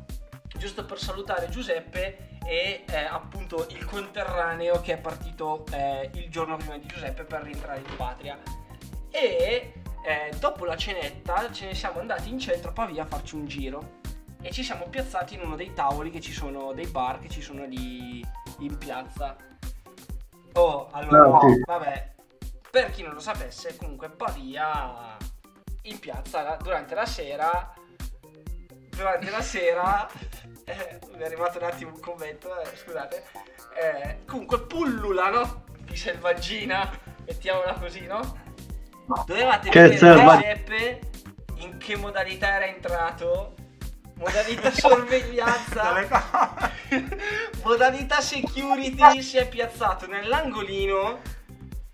[0.56, 6.56] Giusto per salutare Giuseppe e eh, appunto il conterraneo che è partito eh, il giorno
[6.56, 8.38] prima di Giuseppe per rientrare in patria.
[9.10, 9.72] E
[10.04, 13.46] eh, dopo la cenetta ce ne siamo andati in centro a Pavia a farci un
[13.46, 13.98] giro
[14.42, 17.42] e ci siamo piazzati in uno dei tavoli che ci sono, dei bar che ci
[17.42, 18.24] sono lì
[18.58, 19.36] in piazza.
[20.54, 21.62] Oh, allora, Ah, sì.
[21.64, 22.12] vabbè,
[22.70, 25.16] per chi non lo sapesse, comunque Pavia
[25.82, 27.72] in piazza durante la sera,
[28.90, 30.08] durante la sera,
[30.64, 33.24] eh, mi è arrivato un attimo un commento, eh, scusate,
[33.80, 35.64] eh, comunque pullula, no?
[35.80, 36.90] Di selvaggina,
[37.26, 38.38] mettiamola così, no?
[39.26, 41.00] Dovevate Che vedere Giuseppe
[41.56, 43.54] in che modalità era entrato.
[44.20, 45.82] Modalità sorveglianza.
[47.64, 51.20] modalità security si è piazzato nell'angolino.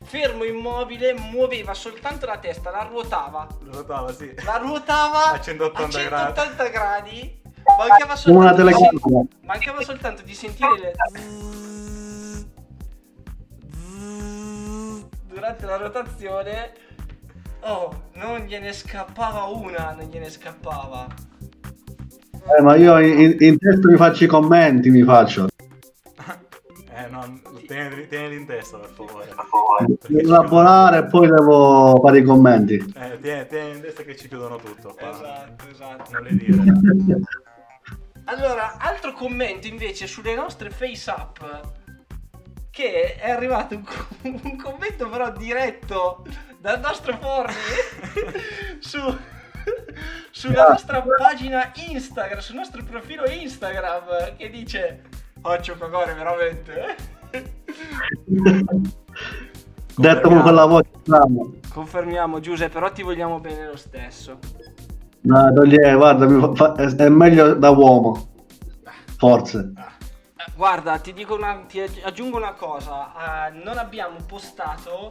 [0.02, 3.46] Fermo immobile, muoveva soltanto la testa, la ruotava.
[3.62, 4.34] Lo notava, sì.
[4.44, 6.34] La ruotava A 180 a gradi.
[6.34, 7.42] 180 gradi.
[7.78, 9.26] Mancava Come una soltanto, di, sen- telecamera.
[9.42, 10.92] mancava soltanto di sentire le
[15.26, 16.72] durante la rotazione.
[17.60, 21.06] Oh, non gliene scappava una, non gliene scappava.
[22.46, 25.48] Eh, ma io in, in testo mi faccio i commenti, mi faccio.
[26.94, 29.26] Eh, no, tenili, tenili in testa, per favore.
[30.06, 32.74] Devo elaborare e poi devo fare i commenti.
[32.74, 34.94] Eh, tieni, tieni in testa che ci chiudono tutto.
[34.96, 35.10] qua.
[35.10, 36.12] Esatto, esatto.
[36.12, 37.20] Non le dire.
[38.28, 41.72] Allora, altro commento invece sulle nostre face up.
[42.70, 46.24] Che è arrivato un, un commento però diretto
[46.58, 47.54] dal nostro Forni
[48.80, 48.98] su,
[50.30, 55.02] sulla nostra pagina Instagram, sul nostro profilo Instagram che dice
[55.40, 56.96] faccio cagare veramente.
[59.98, 60.90] Detto con quella voce.
[61.72, 64.38] Confermiamo Giuseppe, però ti vogliamo bene lo stesso.
[65.22, 68.28] No, guarda, mi fa- fa- è è meglio da uomo.
[69.16, 69.72] Forse.
[69.76, 69.94] Eh,
[70.54, 73.46] Guarda, ti dico una, ti aggi- aggiungo una cosa.
[73.48, 75.10] eh, non abbiamo postato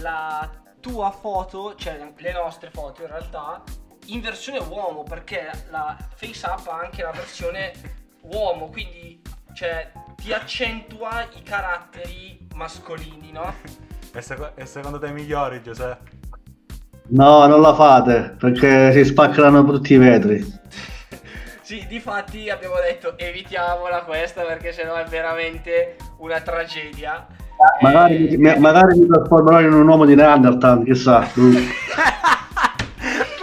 [0.00, 0.48] la
[0.80, 3.62] tua foto, cioè le nostre foto in realtà,
[4.06, 7.72] in versione uomo, perché la FaceApp ha anche la versione
[8.22, 9.20] uomo, quindi
[9.54, 13.54] cioè, ti accentua i caratteri mascolini, no?
[14.14, 16.10] E, seco- e secondo te migliori, Giuseppe?
[17.08, 20.60] No, non la fate perché si spaccheranno tutti i vetri.
[21.62, 27.26] Sì, difatti abbiamo detto evitiamola questa perché sennò è veramente una tragedia.
[27.80, 31.26] Magari, Eh, magari mi trasformerò in un uomo di Neanderthal, chissà.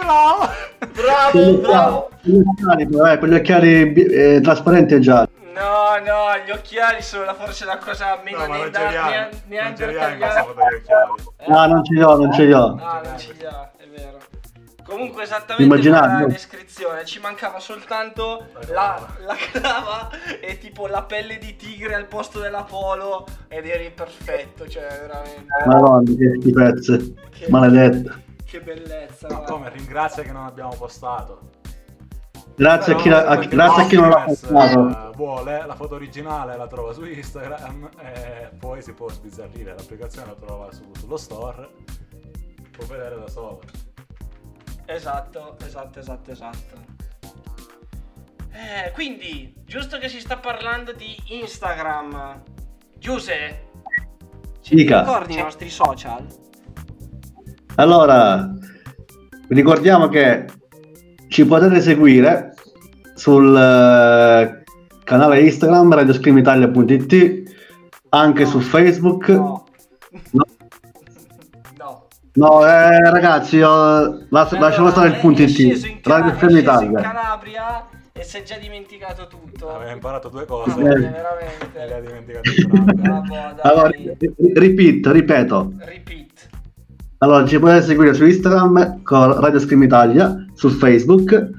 [0.00, 0.48] Bravo!
[0.92, 2.08] Bravo, bravo!
[2.22, 2.82] con gli occhiali,
[3.12, 5.28] eh, con gli occhiali bi- eh, trasparenti e gialli.
[5.52, 8.90] No, no, gli occhiali sono la- forse la cosa meno No, ma non ce neanda-
[8.90, 9.28] li hai.
[9.46, 11.12] nean- Non ce li hai in gli occhiali.
[11.48, 12.78] No, non ce li ho, non ce li ho.
[12.80, 14.18] Ah, non ce li ha, è vero.
[14.84, 16.26] Comunque esattamente Immaginate, la no?
[16.26, 20.08] descrizione, ci mancava soltanto la, la clava
[20.40, 25.44] e tipo la pelle di tigre al posto della polo ed eri perfetto, cioè veramente.
[25.66, 27.14] Madonna, che schifezze.
[27.30, 28.18] Che- Maledetta.
[28.50, 29.28] Che bellezza.
[29.30, 29.70] Ma come?
[29.70, 31.50] Ringrazia che non abbiamo postato.
[32.56, 34.88] Grazie a chi, l'ha- a- Perché grazie a chi non l'ha postato.
[34.88, 40.26] eh, vuole la foto originale la trova su Instagram e poi si può sbizzarrire l'applicazione
[40.26, 41.68] la trova su- sullo store
[42.70, 43.60] può vedere da solo
[44.84, 46.98] Esatto, esatto, esatto, esatto.
[48.52, 52.42] Eh, quindi, giusto che si sta parlando di Instagram,
[52.98, 53.68] Giuse,
[54.60, 55.00] ci Dica.
[55.00, 56.26] ricordi i nostri social?
[57.76, 58.52] Allora,
[59.48, 60.44] ricordiamo che
[61.28, 62.54] ci potete seguire
[63.14, 64.62] sul eh,
[65.04, 67.42] canale Instagram radioscreamitalia.it
[68.10, 69.28] anche su Facebook.
[69.28, 69.64] No.
[70.32, 70.44] No.
[71.78, 72.06] No.
[72.32, 76.00] No, eh, ragazzi, io las- lasciamo stare il punto in it.
[76.00, 77.00] Cala- Radio Scream Italia.
[77.00, 79.72] Calabria e si è già dimenticato tutto.
[79.74, 80.82] aveva imparato due cose Eh.
[80.84, 81.94] e le veramente.
[81.94, 83.70] ha dimenticate entrambe Vabbè, dai.
[83.72, 84.16] Allora, ri-
[84.54, 85.72] repeat, ripeto.
[85.78, 86.28] Repeat.
[87.22, 91.50] Allora, ci potete seguire su Instagram con Radio Scream Italia, su Facebook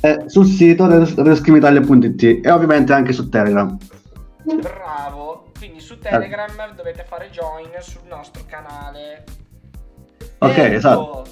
[0.00, 3.76] e sul sito radioscreamitalia.it e ovviamente anche su Telegram.
[4.42, 5.52] Bravo.
[5.56, 9.24] Quindi su Telegram dovete fare join sul nostro canale.
[10.38, 11.24] Ok, Detto, esatto.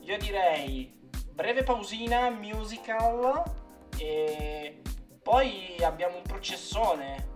[0.00, 0.90] Io direi
[1.34, 3.42] breve pausina musical
[3.98, 4.80] e
[5.22, 7.28] poi abbiamo un processone.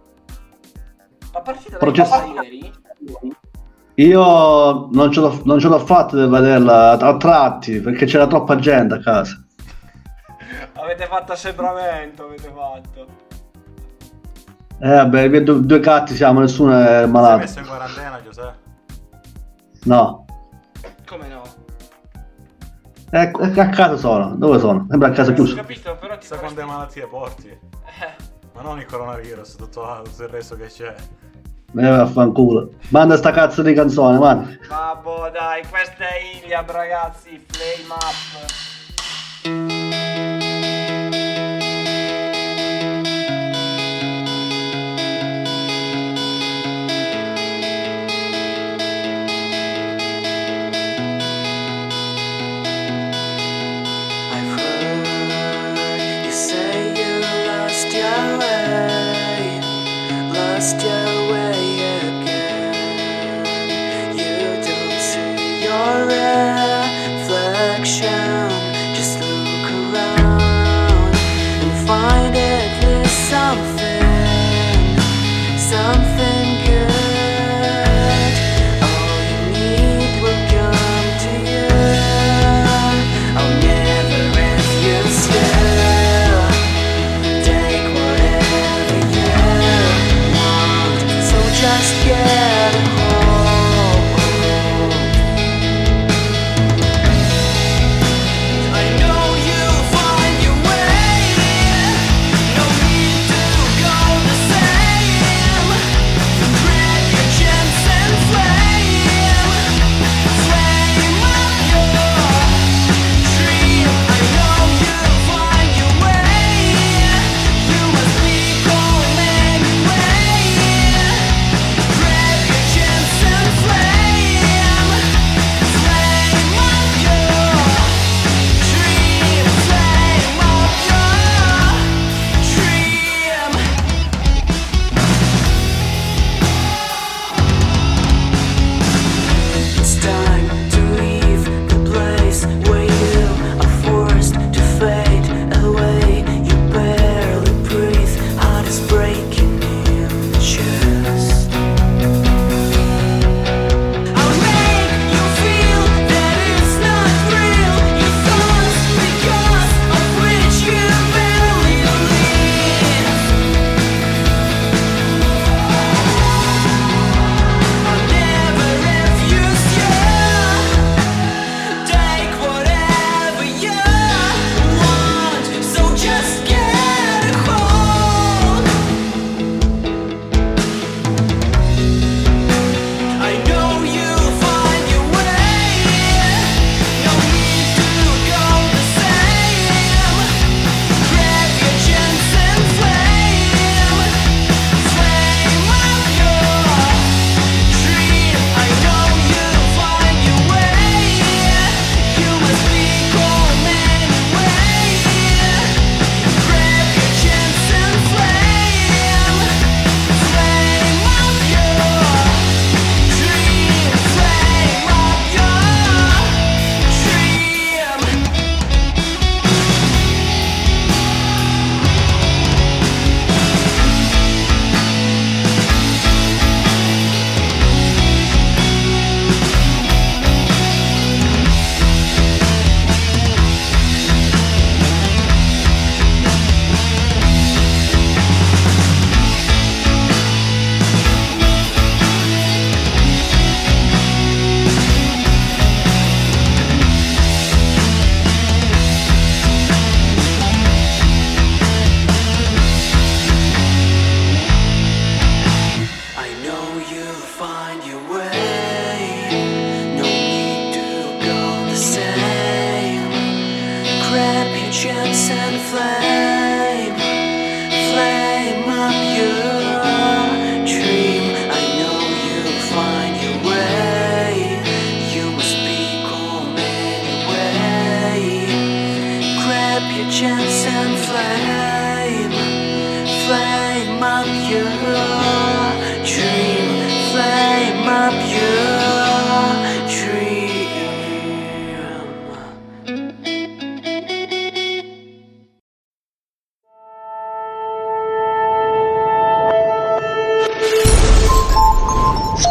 [1.31, 2.73] La partita Process- vista ieri?
[3.97, 8.57] Io non ce l'ho, non ce l'ho fatto di vederla a tratti perché c'era troppa
[8.57, 9.41] gente a casa.
[10.75, 13.07] Avete fatto assembramento, avete fatto.
[14.81, 17.39] Eh, vabbè, due, due gatti siamo, nessuno è sei malato.
[17.39, 18.59] messo in quarantena Giuseppe
[19.85, 20.25] No.
[21.07, 21.43] Come no?
[23.11, 23.31] Eh,
[23.61, 24.35] a casa sono.
[24.35, 24.87] Dove sono?
[24.91, 25.55] Sempre a casa Ho chiuso.
[25.55, 27.59] capito, però ti dovresti- quante malattie porti Eh,
[28.55, 30.93] ma non il coronavirus tutto, tutto il resto che c'è
[31.77, 32.71] Eh, vaffanculo.
[32.89, 34.59] Manda sta cazzo di canzone, man.
[34.69, 37.45] Vabbè, dai, questa è Iliad, ragazzi.
[37.47, 37.95] Flame
[40.13, 40.24] up.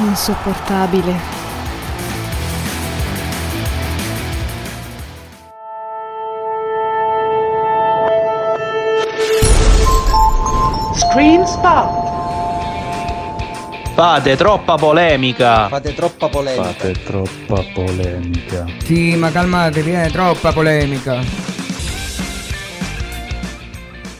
[0.00, 1.38] insopportabile.
[10.94, 12.08] Screen Stop.
[13.94, 15.68] Fate troppa polemica.
[15.68, 16.62] Fate troppa polemica.
[16.62, 18.64] Fate troppa polemica.
[18.84, 21.20] Sì, ma calmatevi, è troppa polemica.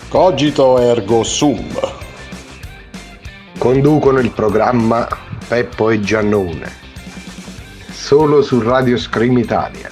[0.08, 1.78] Cogito ergo sum.
[3.56, 5.06] Conducono il programma
[5.50, 6.70] Peppo e Giannone.
[7.90, 9.89] Solo su Radio Scream Italia.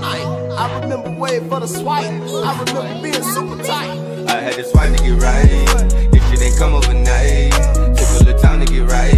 [0.00, 0.26] night.
[0.56, 2.04] I remember waiting for the swipe.
[2.04, 3.98] I remember being super tight.
[4.28, 6.10] I had to swipe to get right.
[6.10, 7.52] This shit ain't come overnight.
[7.96, 9.14] Took a little time to get right.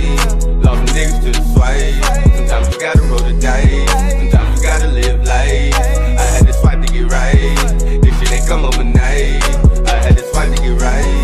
[0.62, 2.04] Lost niggas to the swipe.
[2.36, 3.90] Sometimes you gotta roll the dice.
[4.12, 5.74] Sometimes you gotta live life.
[5.74, 8.02] I had to swipe to get right.
[8.02, 9.42] This shit ain't come overnight.
[9.88, 11.17] I had to swipe to get right.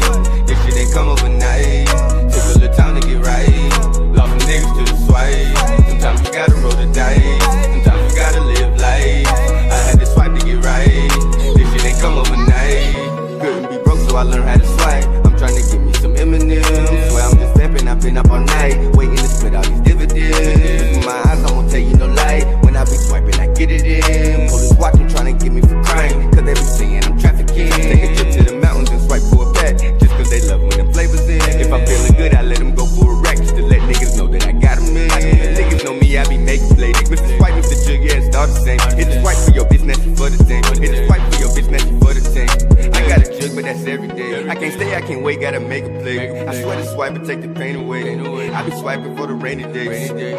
[48.84, 49.88] swiping for the rainy days.
[49.88, 50.36] Rainy days.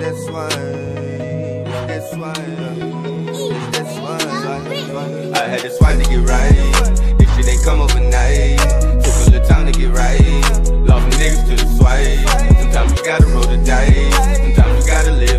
[0.00, 0.48] That's why,
[1.86, 2.32] that's why,
[3.70, 7.18] that's why, I had to swipe to get right.
[7.18, 8.58] This shit ain't come overnight.
[9.04, 10.18] Took a little time to get right.
[10.88, 12.26] Lost niggas to the swipe.
[12.56, 14.14] Sometimes you gotta roll the dice.
[14.38, 15.37] Sometimes you gotta live.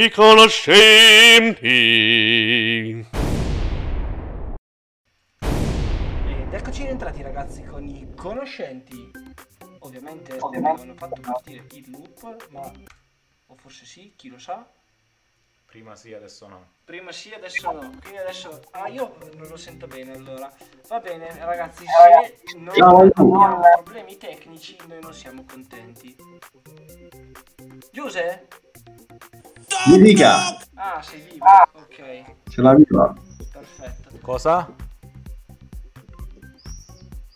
[0.00, 1.66] I conoscenti.
[5.40, 9.10] Ed eccoci rientrati ragazzi con i conoscenti.
[9.80, 12.70] Ovviamente avevano fatto partire il loop, ma
[13.46, 14.64] o forse sì, chi lo sa.
[15.66, 16.74] Prima sì, adesso no.
[16.84, 17.90] Prima sì, adesso no.
[18.00, 18.62] Quindi adesso.
[18.70, 20.48] Ah, io non lo sento bene allora.
[20.86, 26.14] Va bene, ragazzi, se non abbiamo problemi tecnici, noi non siamo contenti.
[27.90, 28.46] Giuse?
[29.88, 31.44] Mi dica, Ah, sei vivo.
[31.72, 33.14] Ok, ce la viva.
[33.52, 34.18] perfetto.
[34.20, 34.68] Cosa?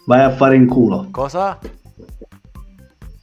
[0.07, 1.09] Vai a fare in culo.
[1.11, 1.59] Cosa?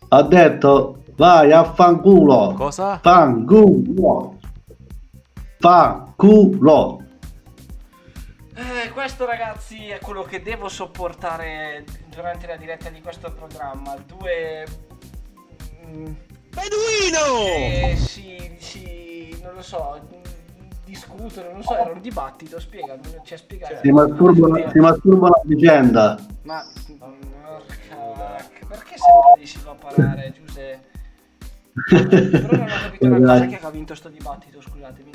[0.09, 2.53] Ha detto, vai a fanculo.
[2.53, 2.99] Cosa?
[2.99, 4.37] Fanculo.
[5.59, 7.03] Fanculo.
[8.55, 13.95] Eh, questo ragazzi è quello che devo sopportare durante la diretta di questo programma.
[14.05, 14.65] Due...
[15.85, 16.13] mm,
[16.59, 17.45] Beduino!
[17.45, 19.99] Eh, sì, sì, non lo so,
[20.83, 23.79] discutono, non lo so, era un dibattito, spiega, non ci ha spiegato.
[23.81, 26.19] Si masturba, si la vicenda.
[26.43, 26.65] Ma,
[26.97, 30.87] porca, perché sempre lì si va a parare, Giuseppe?
[31.87, 35.11] Però non ho capito una cosa, che ha vinto sto dibattito, scusatemi.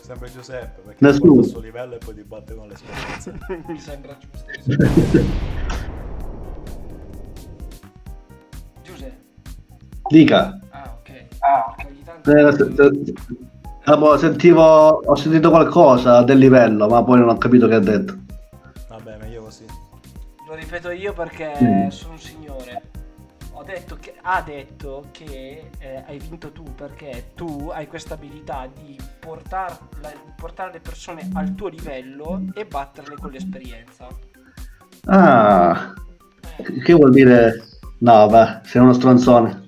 [0.00, 1.40] Sempre Giuseppe, perché Nessuno.
[1.40, 3.32] il suo livello e poi dibatte con l'esperienza.
[3.66, 6.06] Mi sembra giusto.
[10.08, 10.58] Dica.
[10.70, 11.24] Ah, ok.
[11.40, 12.30] Ah, perché ogni tanto...
[12.30, 17.74] Eh, se- se- sentivo, ho sentito qualcosa del livello, ma poi non ho capito che
[17.74, 18.16] ha detto.
[18.88, 19.64] Vabbè, meglio così.
[20.46, 21.88] Lo ripeto io perché Mm.
[21.88, 22.82] sono un signore.
[23.52, 28.68] Ho detto che, ha detto che eh, hai vinto tu perché tu hai questa abilità
[28.72, 34.06] di portar- la- portare le persone al tuo livello e batterle con l'esperienza.
[35.06, 35.92] Ah,
[36.84, 37.66] che vuol dire?
[37.98, 39.64] No, beh, sei uno stronzone.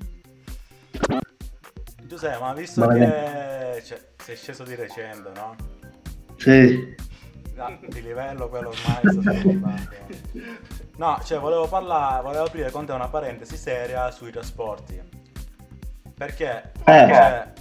[2.05, 5.55] Giuseppe, ma visto Va che cioè, sei sceso di recente, no?
[6.37, 6.95] Sì.
[7.57, 9.91] Ah, di livello quello ormai arrivando.
[10.97, 15.01] No, cioè volevo parlare, volevo aprire con te una parentesi seria sui trasporti.
[16.15, 16.73] Perché?
[16.85, 17.53] Cioè,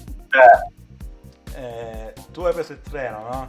[1.55, 3.47] eh, tu hai preso il treno, no?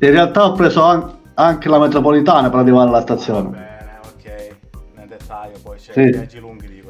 [0.00, 3.48] In realtà ho preso an- anche la metropolitana per arrivare alla stazione.
[3.48, 4.56] Bene, ok.
[4.96, 6.00] Nel dettaglio poi c'è Sì.
[6.00, 6.81] i viaggi lunghi no?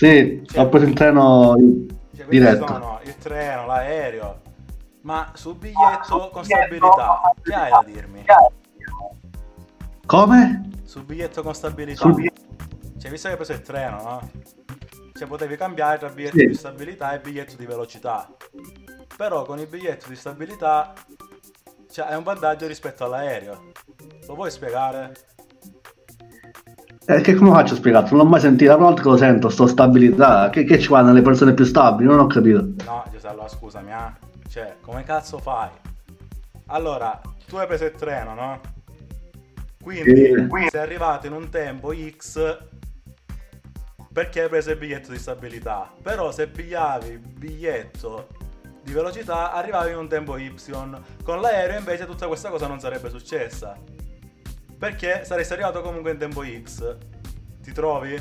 [0.00, 1.54] Sì, ho preso il treno
[2.16, 2.66] Cioè, diretto.
[2.66, 4.40] sono il treno, l'aereo.
[5.02, 8.24] Ma sul biglietto con stabilità, che hai da dirmi?
[10.06, 10.70] Come?
[10.84, 12.00] Sul biglietto con stabilità.
[12.00, 12.32] Sul bi-
[12.98, 14.30] Cioè, visto che hai preso il treno, no?
[15.12, 16.46] Cioè, potevi cambiare tra biglietto Sì.
[16.46, 18.26] di stabilità e biglietto di velocità.
[19.18, 20.94] Però con il biglietto di stabilità
[21.90, 23.72] cioè, è un vantaggio rispetto all'aereo.
[24.26, 25.12] Lo vuoi spiegare?
[27.10, 28.08] Eh, che come faccio a spiegarlo?
[28.10, 30.48] Non l'ho mai sentito, la prima volta che lo sento, sto stabilità.
[30.48, 32.08] Che, che ci vanno le persone più stabili?
[32.08, 32.60] Non ho capito.
[32.84, 34.28] No, Giuseppe, allora scusami, eh.
[34.48, 35.68] Cioè, come cazzo fai?
[36.66, 38.60] Allora, tu hai preso il treno, no?
[39.82, 40.68] Quindi Sì.
[40.70, 42.58] sei arrivato in un tempo X
[44.12, 45.90] perché hai preso il biglietto di stabilità.
[46.00, 48.28] Però se pigliavi il biglietto
[48.84, 50.54] di velocità arrivavi in un tempo Y.
[51.24, 53.76] Con l'aereo invece tutta questa cosa non sarebbe successa.
[54.80, 56.96] Perché saresti arrivato comunque in tempo X.
[57.62, 58.18] Ti trovi?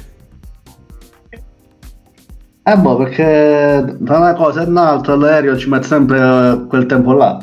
[2.61, 7.13] Eh boh, perché tra una cosa e un'altra l'aereo ci mette sempre eh, quel tempo
[7.13, 7.41] là.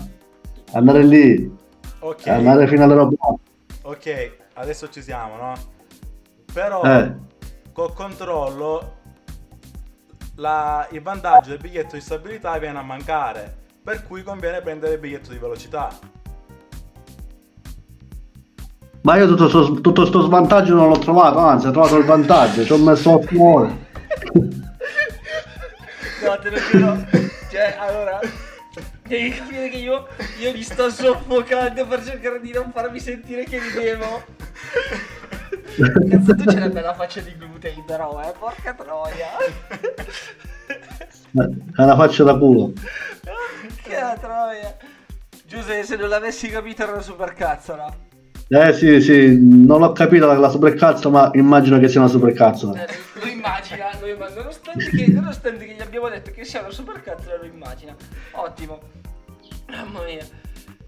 [0.75, 1.51] Andare lì,
[2.01, 2.27] Ok.
[2.27, 3.41] andare fino all'aeroporto.
[3.85, 5.53] Ok, adesso ci siamo, no?
[6.53, 7.15] Però Eh.
[7.73, 8.97] col controllo
[10.35, 15.01] la- il vantaggio del biglietto di stabilità viene a mancare, per cui conviene prendere il
[15.01, 15.89] biglietto di velocità.
[19.07, 22.65] Ma io tutto sto, tutto sto svantaggio non l'ho trovato, anzi ho trovato il vantaggio,
[22.65, 23.69] ci ho messo 8 ore.
[26.25, 27.07] No, te lo giuro.
[27.49, 28.19] Cioè, allora.
[29.07, 30.09] Devi capire che io,
[30.41, 34.25] io li sto soffocando per cercare di non farmi sentire che ridevo.
[36.11, 38.33] Cazzo, tu c'è una bella faccia di glutei, però, eh.
[38.37, 39.37] Porca troia.
[41.31, 42.73] È una faccia da culo.
[43.85, 44.77] Che la troia.
[45.47, 48.06] Giuseppe, se non l'avessi capito era una supercazzola.
[48.49, 52.75] Eh sì, sì, non l'ho capito la, la supercazzo, ma immagino che sia una supercazzo.
[52.75, 52.87] Eh,
[53.21, 54.41] Lo immagina, lo immagina.
[54.41, 57.97] Nonostante, che, nonostante che gli abbiamo detto che sia una supercazzola, lo immagina.
[58.33, 58.81] Ottimo.
[59.69, 60.25] Mamma mia.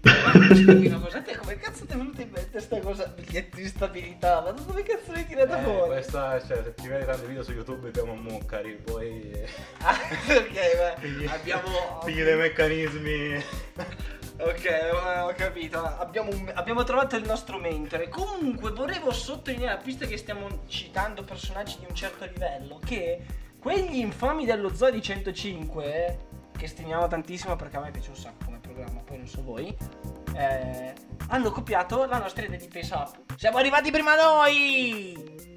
[0.01, 3.13] Ma cosa, a te come cazzo ti è venuta in mente sta cosa?
[3.13, 5.89] Biglietti di stabilità, ma da dove cazzo l'hai tirata Eh, fuori?
[5.89, 9.29] questa, cioè, se ti vedi tanti video su YouTube abbiamo Muccari, poi
[9.83, 11.99] ok, beh, abbiamo...
[12.05, 13.43] pigli dei meccanismi.
[14.41, 15.83] Ok, eh, ho capito.
[15.83, 18.07] Abbiamo, un- abbiamo trovato il nostro mentore.
[18.07, 23.25] Comunque, volevo sottolineare, visto che stiamo citando personaggi di un certo livello, che
[23.59, 26.19] quegli infami dello Zoo di 105,
[26.57, 29.75] che stimiamo tantissimo perché a me piace un sacco come programma, poi non so voi,
[30.35, 30.93] eh,
[31.27, 33.17] hanno copiato la nostra idea di Face Up.
[33.35, 35.47] Siamo arrivati prima noi!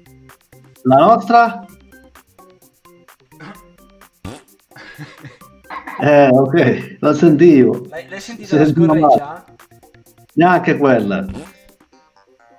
[0.83, 1.65] La nostra?
[6.01, 7.85] Eh, ok, lo sentivo.
[7.89, 9.45] L'hai, l'hai sentita la scorreggia?
[10.33, 11.25] Neanche quella.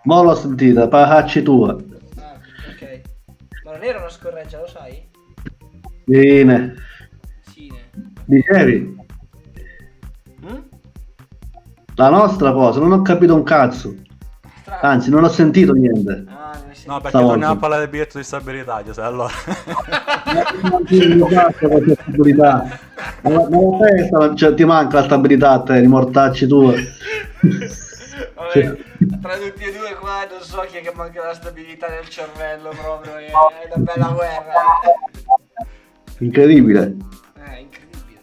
[0.05, 1.73] Mo l'ho sentita, pacacci tua.
[1.73, 2.39] Ah,
[2.71, 3.01] ok.
[3.65, 5.09] Ma non era una scorreggia, lo sai?
[6.07, 6.75] Sine.
[8.27, 8.97] Dicevi?
[10.45, 10.59] Mm?
[11.97, 13.95] La nostra cosa, non ho capito un cazzo.
[14.81, 16.25] Anzi, non ho sentito niente.
[16.29, 17.33] Ah, No, perché Stavolta.
[17.33, 19.33] torniamo a parlare del biglietto di stabilità, Giuseppe, allora.
[22.03, 22.79] Stabilità.
[23.23, 26.73] Ma ma la testa, non- cioè, ti manca la stabilità a te, di mortacci tu.
[28.35, 28.77] Vabbè,
[29.21, 32.71] tra tutti e due qua non so chi è che manca la stabilità nel cervello
[32.71, 33.33] proprio, è, è
[33.75, 34.53] una bella guerra.
[36.19, 36.95] Incredibile.
[37.45, 38.21] Eh, incredibile.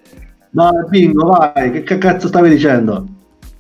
[0.52, 3.06] No, bingo, vai, che, che cazzo stavi dicendo?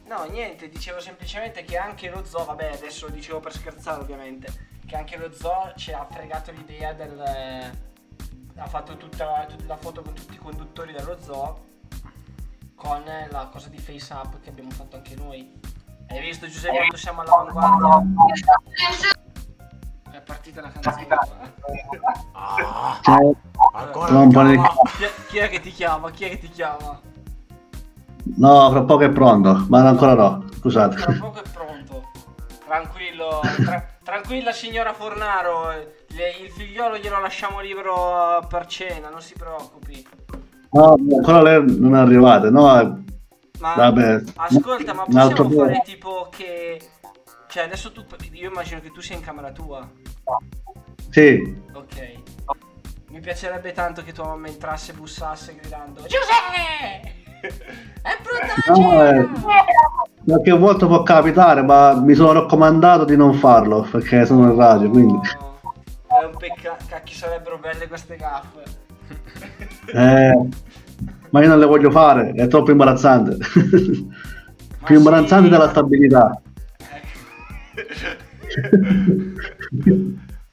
[0.08, 4.47] No, niente, dicevo semplicemente che anche lo zoo, vabbè, adesso lo dicevo per scherzare ovviamente,
[4.91, 7.17] che anche lo zoo ci ha fregato l'idea del...
[8.57, 11.69] ha fatto tutta, tutta la foto con tutti i conduttori dello zoo
[12.75, 15.57] con la cosa di face up che abbiamo fatto anche noi.
[16.09, 18.57] Hai visto Giuseppe quanto siamo all'avanguardia?
[20.11, 21.07] È partita la canzone.
[23.01, 23.35] Ciao.
[23.71, 24.49] Ancora
[24.97, 26.11] Chi è, chi è che ti chiama?
[26.11, 26.99] Chi è che ti chiama?
[28.35, 30.95] No, fra poco è pronto, ma ancora no, scusate.
[30.97, 32.09] Tra poco è pronto.
[32.65, 39.34] Tranquillo, tra- tranquilla signora Fornaro, il figliolo glielo lasciamo libero eh, per cena, non si
[39.34, 40.08] preoccupi.
[40.72, 42.80] No, ancora lei non è arrivata, no?
[42.80, 42.93] eh,
[43.60, 44.24] Ma Vabbè.
[44.36, 45.82] ascolta, ma possiamo fare po'.
[45.84, 46.82] tipo che...
[47.47, 49.88] Cioè adesso tu, io immagino che tu sia in camera tua.
[51.10, 52.20] Sì, Ok.
[53.10, 57.20] Mi piacerebbe tanto che tua mamma entrasse e bussasse gridando Giuseppe!
[57.41, 59.27] È pronta la no, eh,
[60.25, 64.89] qualche volta può capitare, ma mi sono raccomandato di non farlo perché sono in radio,
[64.89, 65.19] quindi.
[66.07, 68.63] È un peccato, cacchio sarebbero belle queste gaffe.
[69.93, 70.47] Eh,
[71.29, 73.37] ma io non le voglio fare, è troppo imbarazzante.
[74.83, 76.41] Più imbarazzante della stabilità.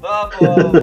[0.00, 0.80] Vabbè, vabbè.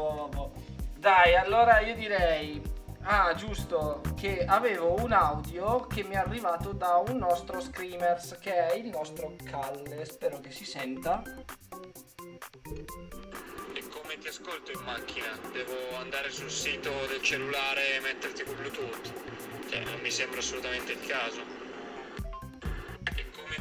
[1.00, 2.62] Dai, allora io direi.
[3.08, 8.68] Ah, giusto, che avevo un audio che mi è arrivato da un nostro screamers che
[8.68, 10.06] è il nostro Calle.
[10.06, 11.22] Spero che si senta.
[13.92, 15.28] Come ti ascolto in macchina?
[15.52, 19.14] Devo andare sul sito del cellulare e metterti con Bluetooth?
[19.70, 21.42] Cioè, non mi sembra assolutamente il caso.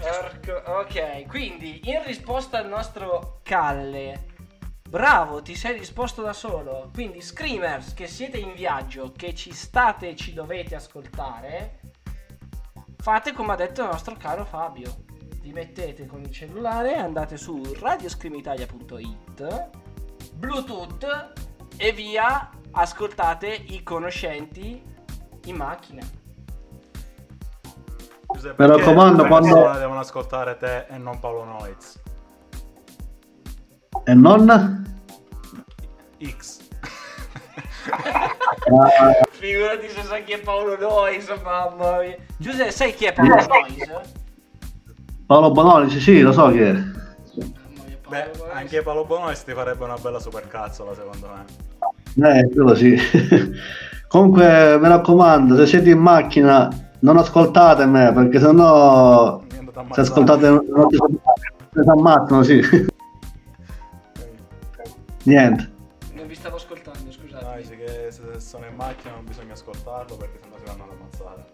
[0.01, 4.33] Porco- Ok, quindi in risposta al nostro Calle.
[4.95, 6.89] Bravo, ti sei risposto da solo.
[6.95, 11.81] Quindi, screamers che siete in viaggio, che ci state e ci dovete ascoltare,
[12.99, 15.03] fate come ha detto il nostro caro Fabio.
[15.41, 19.71] Vi mettete con il cellulare, andate su radioscreamitalia.it,
[20.35, 21.33] Bluetooth
[21.77, 24.81] e via, ascoltate i conoscenti
[25.47, 26.07] in macchina.
[28.33, 32.03] Giuseppe, Mi raccomando, quando- devono ascoltare te e non Paolo Noiz.
[34.05, 34.85] E non?
[36.23, 36.61] X.
[37.91, 42.17] Ah, Figurati se sai chi è Paolo Nois, mamma mia.
[42.37, 43.91] Giuseppe, sai chi è Paolo Nois?
[45.27, 46.75] Paolo Bonoli, sì, lo so chi è.
[48.07, 51.29] Beh, anche Paolo Bonois ti farebbe una bella supercazzola, secondo
[52.15, 52.39] me.
[52.39, 52.97] Eh, quello sì.
[54.09, 56.69] Comunque, mi raccomando, se siete in macchina,
[57.01, 59.43] non ascoltate me, perché sennò
[59.91, 60.99] se ascoltate non ti
[61.87, 62.61] ammazzano, sì.
[65.25, 65.73] Niente.
[66.13, 67.45] Non vi stavo ascoltando, scusate.
[67.45, 70.91] No, dice che se sono in macchina non bisogna ascoltarlo perché sennò si vanno ad
[70.91, 71.45] ammazzare.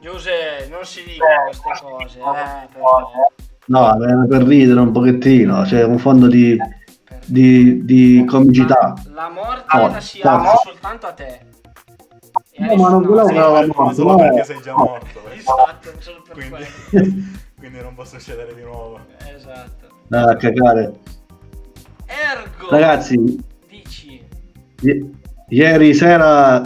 [0.00, 3.10] Giuseppe, non si dicono queste cose, eh, però.
[3.66, 6.56] No, era per ridere un pochettino, c'è un fondo di,
[7.26, 8.94] di, di comicità.
[9.12, 10.52] La morte Oh, la si forza.
[10.52, 11.40] ha soltanto a te.
[12.52, 14.16] E No, ma non volevo che la morte, solo no.
[14.18, 15.20] perché sei già morto.
[15.30, 15.36] eh.
[15.36, 17.14] Esatto, solo per quindi, quello.
[17.58, 19.00] quindi non può succedere di nuovo.
[19.34, 19.86] Esatto.
[20.06, 20.92] Dai, a cagare.
[22.08, 23.38] Ergo, Ragazzi,
[23.68, 24.20] dici,
[24.82, 25.10] i-
[25.50, 26.62] ieri sera,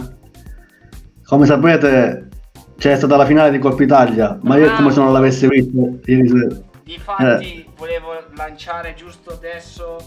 [1.25, 2.29] come sapete,
[2.77, 6.27] c'è stata la finale di Coppa Italia, ma io come se non l'avessi visto ieri
[6.29, 6.55] sera.
[6.83, 7.65] difatti Eh.
[7.77, 9.97] volevo lanciare giusto adesso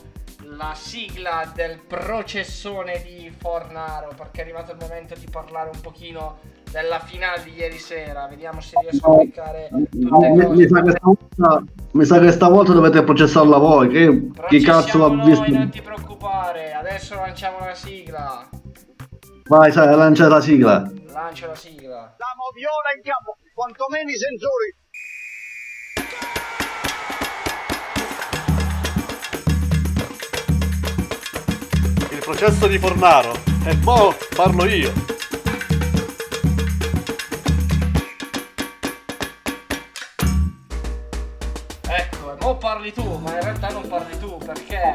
[0.57, 6.39] la sigla del processone di Fornaro perché è arrivato il momento di parlare un pochino
[6.71, 8.27] della finale di ieri sera.
[8.27, 13.03] Vediamo se riesco a beccare tutte mi, sa che stavolta, mi sa che stavolta dovete
[13.03, 13.89] processarla voi.
[13.89, 15.51] Che, chi cazzo l'ha noi, visto?
[15.51, 16.73] non ti preoccupare.
[16.73, 18.49] Adesso lanciamo la sigla.
[19.49, 20.91] Vai, sai, lancia la sigla.
[21.13, 22.15] Lancia la sigla.
[22.17, 24.75] Siamo viola in campo, quantomeno i sensori.
[32.17, 33.33] Il processo di Fornaro.
[33.67, 34.91] E mo parlo io.
[41.89, 44.95] Ecco, e mo parli tu, ma in realtà non parli tu perché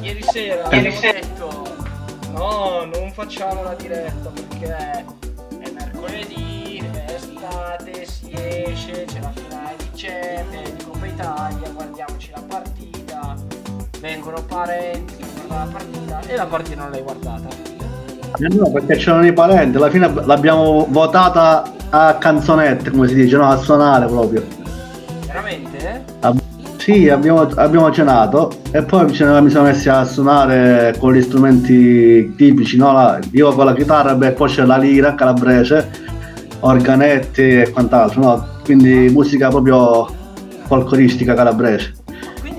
[0.00, 1.76] ieri sera Ieri sera- detto
[2.32, 9.76] no, non facciamo la diretta perché è mercoledì, è estate, si esce, c'è la finale
[9.76, 12.69] di Champions, di Coppa Italia, guardiamoci la partita,
[14.00, 15.16] vengono parenti
[15.48, 17.48] la partita e la partita non l'hai guardata.
[18.38, 23.36] Eh no, perché c'erano i parenti, alla fine l'abbiamo votata a canzonette, come si dice,
[23.36, 24.42] no, a suonare proprio.
[25.26, 26.04] Veramente?
[26.20, 26.38] Ab-
[26.76, 32.78] sì, abbiamo, abbiamo cenato e poi mi sono messi a suonare con gli strumenti tipici,
[32.78, 32.92] no?
[32.92, 35.90] La- io con la chitarra, beh, poi c'è la lira calabrese,
[36.60, 38.46] organetti e quant'altro, no?
[38.64, 40.08] Quindi musica proprio
[40.66, 41.94] folcloristica calabrese.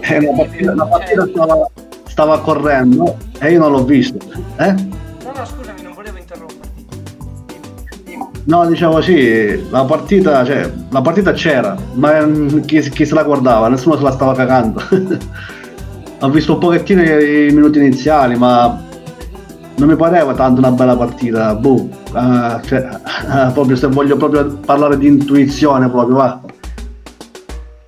[0.01, 1.69] E la partita, la partita stava,
[2.07, 4.17] stava correndo e io non l'ho visto.
[4.57, 4.73] Eh?
[4.73, 6.85] No, no, scusami, non volevo interromperti.
[8.45, 13.23] No, dicevo sì, la partita, cioè, la partita c'era, ma mm, chi, chi se la
[13.23, 13.67] guardava?
[13.67, 14.81] Nessuno se la stava cagando.
[16.23, 18.79] Ho visto un pochettino i, minuti iniziali, ma
[19.75, 21.55] non mi pareva tanto una bella partita.
[21.55, 22.87] Boh, ah, cioè,
[23.27, 26.41] ah, proprio se voglio proprio parlare di intuizione proprio, va.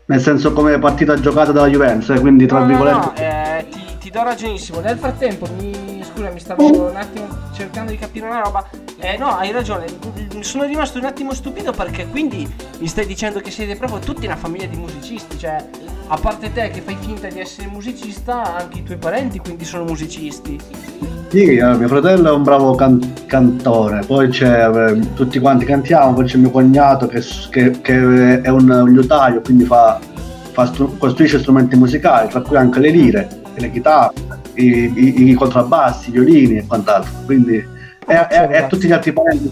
[0.06, 2.98] Nel senso come partita giocata dalla Juventus, eh, quindi tra No, no, virgolette.
[2.98, 4.80] no, eh, ti, ti do ragionissimo.
[4.82, 8.68] Nel frattempo, mi, scusa, mi stavo un attimo cercando di capire una roba.
[9.00, 9.86] Eh, no, hai ragione.
[10.40, 14.36] Sono rimasto un attimo stupito perché quindi mi stai dicendo che siete proprio tutti una
[14.36, 15.38] famiglia di musicisti.
[15.38, 15.64] Cioè,
[16.08, 19.84] a parte te che fai finta di essere musicista, anche i tuoi parenti quindi sono
[19.86, 20.60] musicisti.
[21.30, 26.14] Sì, eh, mio fratello è un bravo can- cantore, poi c'è eh, tutti quanti cantiamo,
[26.14, 30.00] poi c'è mio cognato che, che- che è un, liutaio, quindi fa,
[30.52, 34.14] fa stru- costruisce strumenti musicali, tra cui anche le lire, le chitarre,
[34.56, 37.12] i, i- i contrabbassi, i violini e quant'altro.
[37.26, 39.52] Quindi e, e- e tutti gli altri parenti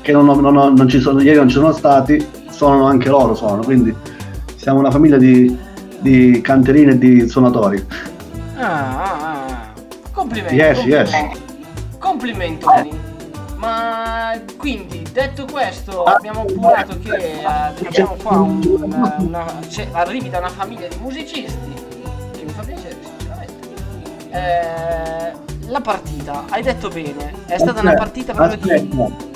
[0.00, 3.62] che- non, non- non- ci sono, ieri non ci sono stati, sono anche loro sono,
[3.62, 3.94] quindi
[4.56, 5.56] siamo una famiglia di,
[6.00, 7.84] di canterini e di suonatori.
[8.56, 9.72] Ah, ah, ah.
[10.12, 10.54] Complimenti.
[10.54, 11.10] Yes, complimenti.
[11.16, 11.38] yes.
[11.98, 12.90] Complimentoni.
[13.56, 20.38] Ma quindi, detto questo, abbiamo appurato che eh, abbiamo qua un- una- cioè, arrivi da
[20.38, 21.72] una famiglia di musicisti,
[24.32, 25.32] Eh,
[25.66, 28.70] la partita, hai detto bene, è stata una partita proprio di...
[28.70, 29.30] aspetta.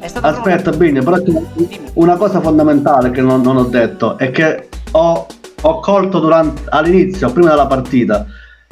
[0.00, 1.40] È stata proprio Aspetta, bene, però c'è
[1.94, 5.26] una cosa fondamentale che non, non ho detto è che ho,
[5.60, 8.26] ho colto durante, all'inizio, prima della partita,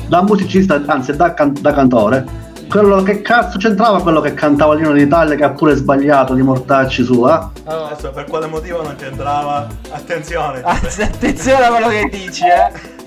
[0.09, 2.27] da musicista, anzi da, can- da cantore,
[2.69, 7.05] quello che cazzo c'entrava quello che cantava l'Ino d'Italia che ha pure sbagliato di mortacci
[7.05, 7.41] su, eh?
[7.65, 9.69] Adesso per quale motivo non c'entrava?
[9.91, 10.63] Attenzione!
[10.67, 12.99] Attenzione a quello che dici, eh!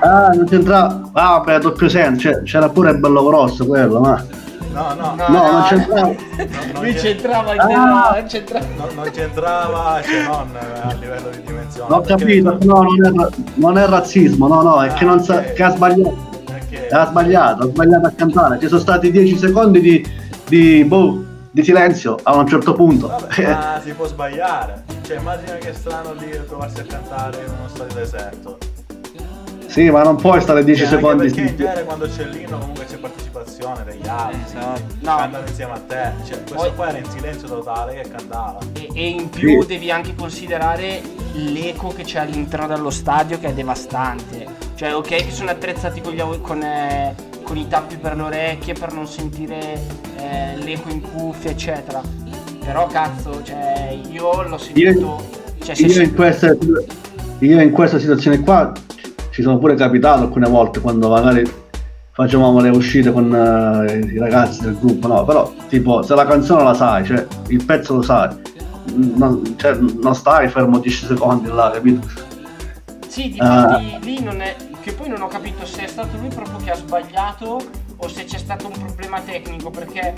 [0.00, 1.00] Ah, non c'entrava.
[1.12, 4.24] Ah, beh, doppio senso, c'è- c'era pure il bello grosso quello, ma.
[4.72, 6.12] No, no, No, non c'entrava.
[6.80, 8.16] Lui c'entrava in Ah.
[8.20, 8.64] no, c'entrava.
[8.76, 11.94] No, non c'entrava, cioè non eh, a livello di dimensione.
[11.94, 15.62] Ho capito, no, non è, non è razzismo, no, no, è che, non sa- che
[15.62, 16.32] ha sbagliato.
[16.90, 18.58] Ha sbagliato, ha sbagliato a cantare.
[18.58, 20.04] Ci sono stati 10 secondi di,
[20.48, 23.06] di, boh, di silenzio a un certo punto.
[23.38, 24.82] Ma si può sbagliare.
[25.02, 28.58] Cioè, immagina che strano lì trovarsi a cantare in uno stadio deserto.
[29.74, 31.24] Sì, ma non puoi stare 10 Cioè, anche secondi.
[31.26, 34.38] Perché in genere quando c'è l'inno comunque c'è partecipazione degli altri.
[34.54, 35.16] No.
[35.16, 36.12] Cantano insieme a te.
[36.24, 38.58] Cioè, questo qua era in silenzio totale che cantava.
[38.74, 39.66] E, e in più Sì.
[39.66, 41.00] devi anche considerare
[41.32, 44.46] l'eco che c'è all'interno dello stadio che è devastante.
[44.76, 47.12] Cioè, ok, che sono attrezzati con, gli au- con, eh,
[47.42, 49.80] con i tappi per le orecchie per non sentire
[50.18, 52.00] eh, l'eco in cuffia, eccetera.
[52.64, 55.42] Però cazzo, cioè, io l'ho sentito.
[55.64, 56.56] Cioè, se Io in, queste,
[57.40, 58.72] io in questa situazione qua
[59.34, 61.42] ci sono pure capitato alcune volte quando magari
[62.12, 66.62] facevamo le uscite con eh, i ragazzi del gruppo, no, però tipo se la canzone
[66.62, 68.28] la sai, cioè il pezzo lo sai,
[68.94, 72.06] non, cioè, non stai fermo 10 secondi là, capito?
[73.08, 73.78] Sì, di Ah.
[74.02, 74.54] lì non è.
[74.80, 77.60] Che poi non ho capito se è stato lui proprio che ha sbagliato
[77.96, 80.14] o se c'è stato un problema tecnico, perché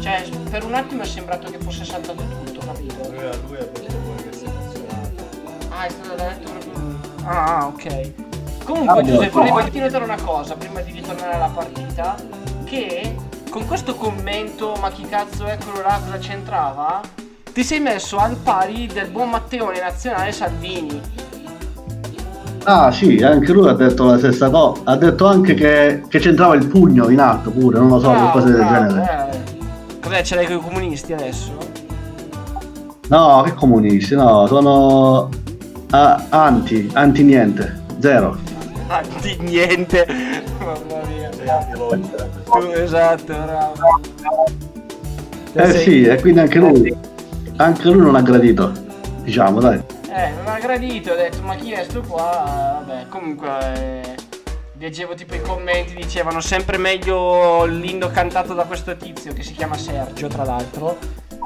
[0.00, 2.94] cioè, per un attimo è sembrato che fosse saltato tutto, capito?
[3.10, 4.48] Lui, lui ha detto pure che si è.
[5.68, 6.98] Ah, è stato detto proprio.
[7.24, 8.12] Ah, ah, ok.
[8.64, 12.16] Comunque, Ah, Giuseppe, vorrei farti notare una cosa prima di ritornare alla partita.
[12.64, 13.14] Che
[13.50, 17.00] con questo commento, ma chi cazzo è quello là, cosa c'entrava?
[17.52, 21.00] Ti sei messo al pari del buon Matteone nazionale Salvini.
[22.64, 26.54] Ah sì, anche lui ha detto la stessa cosa, ha detto anche che, che c'entrava
[26.54, 29.30] il pugno in alto pure, non lo so, Bravo, qualcosa del genere.
[29.30, 29.98] eh.
[30.00, 30.22] Cos'è?
[30.22, 31.52] Ce l'hai con i comunisti adesso?
[33.08, 35.28] No, che comunisti, no, sono
[35.90, 38.38] ah, anti, anti niente, zero.
[39.20, 40.06] Di niente.
[40.58, 41.30] Mamma mia.
[42.44, 44.00] Tu, esatto, bravo.
[45.52, 46.96] Eh Sei- sì, e quindi anche lui,
[47.56, 48.72] anche lui non ha gradito,
[49.22, 49.80] diciamo, dai.
[50.10, 52.82] Eh, non ha gradito, ho detto ma chi è sto qua?
[52.86, 54.14] Vabbè, comunque eh,
[54.78, 59.76] leggevo tipo i commenti, dicevano sempre meglio l'inno cantato da questo tizio che si chiama
[59.76, 60.98] Sergio, tra l'altro,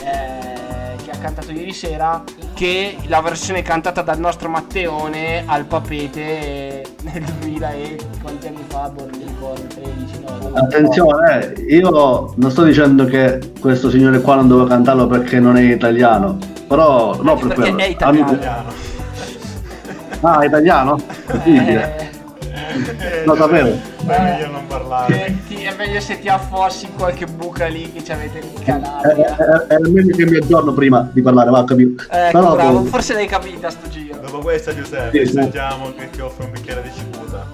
[0.05, 2.23] eh, che ha cantato ieri sera,
[2.55, 8.65] che la versione cantata dal nostro Matteone al Papete eh, nel 2000 e quanti anni
[8.69, 10.51] fa, Borrico, 13, no?
[10.59, 15.57] Attenzione, eh, io non sto dicendo che questo signore qua non doveva cantarlo perché non
[15.57, 17.79] è italiano, però no per perché quello.
[17.79, 18.31] è italiano.
[18.31, 18.87] Hanno-
[20.21, 20.99] Ah, è italiano?
[21.33, 22.11] Incredibile.
[23.25, 23.69] Lo sapevo.
[23.69, 25.37] È meglio non parlare.
[25.69, 28.65] Eh, è meglio se ti affossi in qualche buca lì che ci avete in È,
[28.65, 29.37] Calabria.
[29.37, 32.03] è- è meglio che mi aggiorno prima di parlare, va, capito?
[32.11, 34.19] Ecco, Però bravo, boh, forse l'hai capita sto giro.
[34.19, 35.33] Dopo questa Giuseppe, Sì, sì.
[35.33, 37.47] sentiamo che ti offre un bicchiere di cicuta.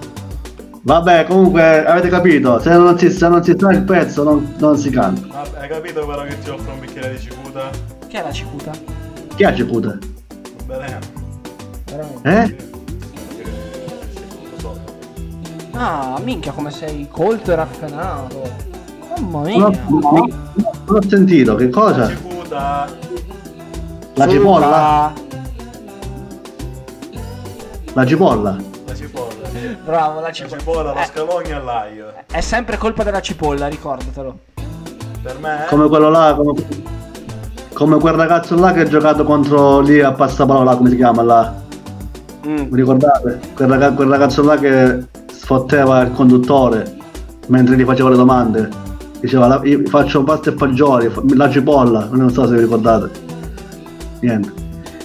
[0.82, 4.76] Vabbè, comunque avete capito, se non si, se non si sa il pezzo non, non
[4.76, 5.26] si canta.
[5.28, 7.70] Ma hai capito però che ti offre un bicchiere di cicuta?
[8.06, 8.70] Che è la cicuta?
[9.34, 9.98] Chi ha Cicuta?
[10.66, 10.98] Bene.
[11.86, 12.28] Veramente.
[12.28, 12.72] Eh?
[15.76, 18.42] Ah, minchia come sei colto e raffinato.
[19.18, 19.68] Mamma mia.
[19.88, 20.30] non
[20.86, 22.10] ho sentito, che cosa?
[24.16, 25.12] La cipolla?
[27.92, 28.56] La cipolla?
[28.86, 29.76] La cipolla, sì.
[29.84, 30.58] Bravo, la La cipolla.
[30.60, 31.04] cipolla, lo Eh.
[31.06, 32.12] scalogno all'aglio.
[32.30, 34.38] È sempre colpa della cipolla, ricordatelo.
[35.22, 35.64] Per me?
[35.68, 36.52] Come quello là, come,
[37.72, 41.54] come quel ragazzo là che ha giocato contro lì a passaparola, come si chiama là?
[42.46, 42.56] Mm.
[42.56, 43.40] Vi ricordate?
[43.54, 43.68] Quel
[44.08, 45.06] ragazzo là che
[45.44, 46.96] sfotteva il conduttore
[47.48, 48.68] mentre gli faceva le domande.
[49.20, 53.10] Diceva la- io faccio pasta e fagioli, fa- la cipolla, non so se vi ricordate.
[54.20, 54.50] Niente,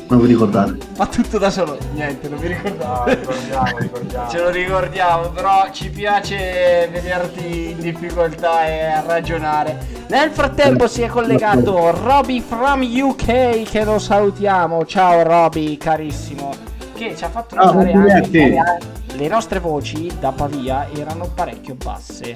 [0.08, 0.78] non vi ricordate.
[0.94, 1.78] Fa tutto da solo.
[1.94, 3.04] Niente, non mi ricordavo.
[3.10, 4.30] Ah, ricordiamo, ricordiamo.
[4.30, 9.78] Ce lo ricordiamo, però ci piace vederti in difficoltà e a ragionare.
[10.08, 14.86] Nel frattempo si è collegato Roby from UK che lo salutiamo.
[14.86, 16.68] Ciao Roby, carissimo.
[17.00, 21.76] Che ci ha fatto Ciao, notare anche che le nostre voci da Pavia erano parecchio
[21.76, 22.36] basse.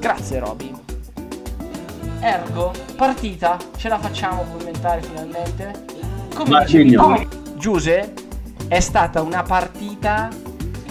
[0.00, 0.74] Grazie Roby.
[2.18, 5.84] Ergo, partita, ce la facciamo commentare finalmente?
[6.34, 6.98] Come dicevi
[7.54, 8.14] Giuse,
[8.66, 10.28] è stata una partita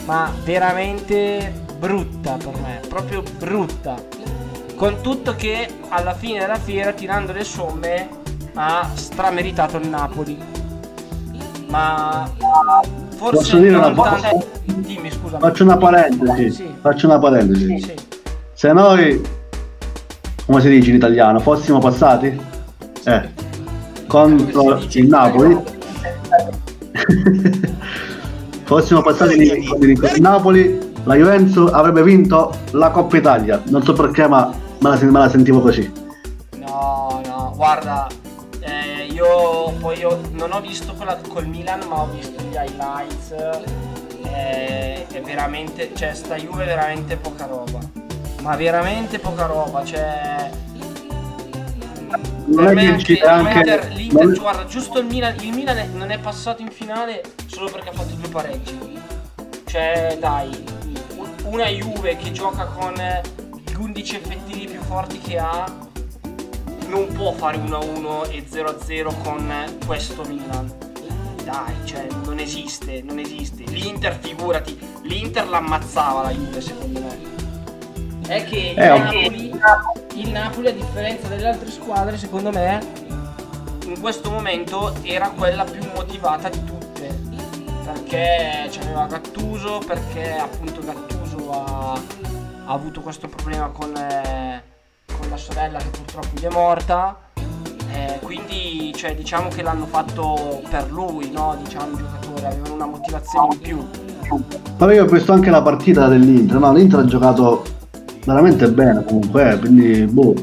[0.05, 4.01] ma veramente brutta per me, proprio brutta.
[4.77, 8.07] Con tutto che alla fine della fiera, tirando le somme,
[8.53, 10.55] ha strameritato il Napoli.
[11.70, 12.30] Ma
[13.15, 14.20] forse Posso dire una cosa?
[14.20, 15.38] tanto- Dimmi scusa.
[15.39, 16.51] Faccio una parentesi.
[16.51, 16.74] Sì.
[16.82, 17.80] Faccio una parentesi.
[17.80, 17.93] Sì.
[18.53, 19.22] Se noi,
[20.45, 22.39] come si dice in italiano, fossimo passati
[23.05, 23.30] eh,
[24.07, 25.57] contro il Napoli,
[28.63, 33.61] fossimo passati contro il Napoli, la Juventus avrebbe vinto la Coppa Italia.
[33.68, 35.91] Non so perché, ma me la, me la sentivo così.
[36.57, 38.07] No, no, guarda,
[39.18, 43.32] io poi io non ho visto quella col Milan, ma ho visto gli highlights.
[44.30, 47.80] eh, è veramente, cioè, sta Juve è veramente poca roba.
[48.41, 50.49] Ma veramente poca roba, cioè.
[52.45, 55.53] Non Per è me che anche anche- l'Inter, l'Inter, non- guarda, giusto il Milan, il
[55.53, 58.78] Milan è- non è passato in finale solo perché ha fatto due pareggi.
[59.65, 60.63] Cioè, dai,
[61.18, 65.65] un- una Juve che gioca con gli 11 effettivi più forti che ha
[66.88, 70.73] non può fare 1-1 e 0-0 con questo Milan.
[71.43, 73.63] Dai, cioè, non esiste, non esiste.
[73.63, 77.17] L'Inter, figurati, l'Inter l'ammazzava la Juve, secondo me.
[78.27, 78.99] È che il, Eh, ok.
[78.99, 79.51] Napoli,
[80.15, 82.85] il Napoli, a differenza delle altre squadre, secondo me,
[83.85, 86.85] in questo momento era quella più motivata di tutte.
[87.85, 94.76] Perché c'aveva Gattuso, perché appunto Gattuso ha, ha avuto questo problema con, eh, con
[95.30, 97.17] la sorella che purtroppo gli è morta.
[97.91, 101.57] Eh, quindi cioè, diciamo che l'hanno fatto per lui, no?
[101.63, 103.86] Diciamo i giocatori avevano una motivazione in più.
[104.78, 106.73] Ma io ho visto anche la partita dell'Inter, no?
[106.73, 107.63] L'Inter ha giocato
[108.25, 110.36] veramente bene comunque, eh, quindi boh.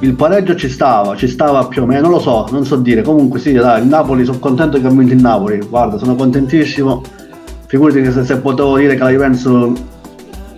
[0.00, 3.00] Il pareggio ci stava, ci stava più o meno, non lo so, non so dire.
[3.02, 5.58] Comunque sì, dai, il Napoli, sono contento che ha vinto il Napoli.
[5.66, 7.02] Guarda, sono contentissimo.
[7.66, 9.42] Figurati che se, se potevo dire che la Juventus,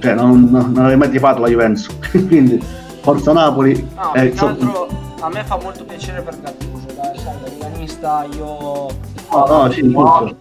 [0.00, 1.86] cioè non, non, non avrei mai tifato la Juventus.
[2.26, 2.61] quindi,
[3.01, 3.88] forza Napoli.
[3.94, 4.88] No, eh, so- altro
[5.20, 8.86] a me fa molto piacere per Gattuso, dai, sai, da milanista io...
[9.30, 10.36] No, no, sì, giusto.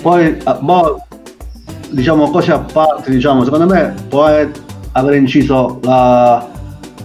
[0.00, 1.06] Poi, ah, boh,
[1.90, 6.44] diciamo, cose a parte, diciamo, secondo me può aver inciso la,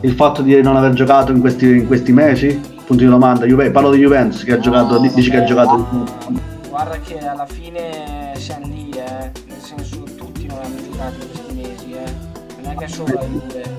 [0.01, 2.59] il fatto di non aver giocato in questi, in questi mesi?
[2.85, 3.45] Punto di domanda.
[3.45, 5.85] Juve- parlo di Juventus che ha giocato, di- dici che ha giocato.
[6.69, 9.31] Guarda che alla fine siamo lì, eh.
[9.45, 11.26] Nel senso tutti non hanno giocato
[12.97, 13.75] Non la Juve.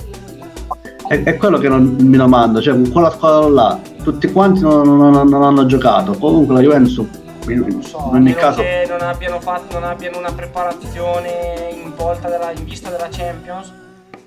[1.09, 4.97] È, è quello che non mi domando, cioè con quella squadra là, tutti quanti non,
[4.97, 6.13] non- non hanno giocato.
[6.19, 6.99] Comunque la Juventus,
[7.47, 12.29] in, in A ogni caso, che non abbiano, fatto, non abbiano una preparazione in, volta
[12.29, 13.73] della- in vista della Champions,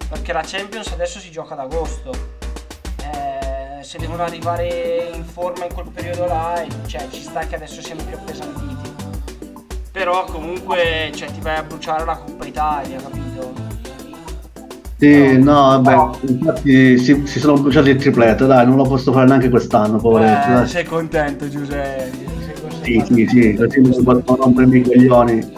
[0.09, 2.09] perché la Champions adesso si gioca ad agosto.
[2.99, 7.55] Eh, se devono arrivare in forma in quel periodo là, eh, cioè, ci sta che
[7.55, 8.89] adesso siano più appesantiti.
[9.91, 13.69] Però comunque cioè, ti vai a bruciare la Coppa Italia, capito?
[15.01, 19.25] Sì, no, vabbè, infatti si, si sono bruciati il tripletto, dai, non lo posso fare
[19.25, 20.51] neanche quest'anno, poveretti.
[20.51, 22.11] Eh, sei contento Giuseppe?
[22.45, 25.53] Sei così Sì, sì, sì, così mi si possono rompermi i coglioni.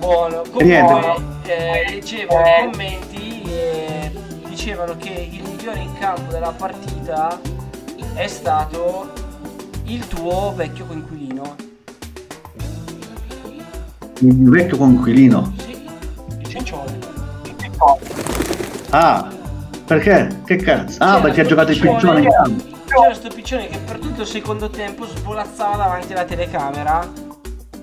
[0.00, 0.92] Buono, niente.
[0.92, 4.10] comunque eh, leggevo nei commenti e
[4.48, 7.38] dicevano che il migliore in campo della partita
[8.14, 9.12] è stato
[9.84, 11.56] il tuo vecchio coinquilino.
[14.20, 15.63] Il vecchio conquilino.
[16.54, 16.98] Ciccione.
[18.90, 19.28] Ah,
[19.84, 20.42] perché?
[20.44, 21.02] Che cazzo?
[21.02, 22.64] Ah, perché ha giocato il piccione in campo.
[22.86, 27.10] C'era sto piccione che per tutto il secondo tempo svolazzava davanti alla telecamera.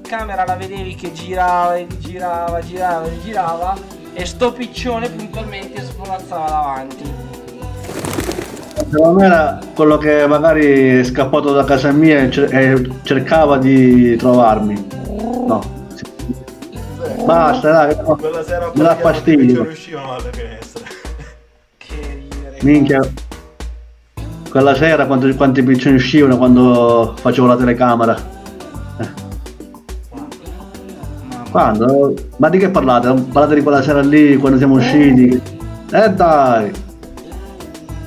[0.07, 3.76] Camera la vedevi che girava e girava, girava e girava.
[4.13, 7.13] E sto piccione puntualmente svolazzava davanti.
[8.89, 14.88] Secondo me era quello che magari è scappato da casa mia e cercava di trovarmi.
[15.45, 15.80] No.
[17.32, 18.16] Basta, dai, no.
[18.18, 19.64] Quella sera mi dà poi non fastidio.
[19.64, 20.84] riuscivano alle finestre.
[22.62, 23.00] Minchia.
[24.50, 28.18] Quella sera quanti, quanti piccioni uscivano quando facevo la telecamera.
[29.00, 29.10] Eh.
[31.50, 32.14] Quando?
[32.36, 33.14] Ma di che parlate?
[33.32, 35.42] Parlate di quella sera lì quando siamo usciti?
[35.92, 36.72] Eh dai!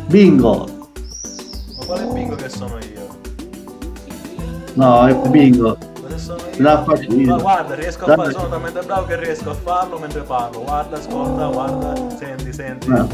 [0.07, 0.68] Bingo!
[1.79, 3.09] Ma quale bingo che sono io?
[4.75, 5.79] No, è bingo.
[6.59, 7.36] Ma fastidio.
[7.38, 10.62] guarda, riesco a fare, sono talmente bravo che riesco a farlo mentre parlo.
[10.62, 12.88] Guarda, ascolta, guarda, senti, senti.
[12.88, 13.09] No,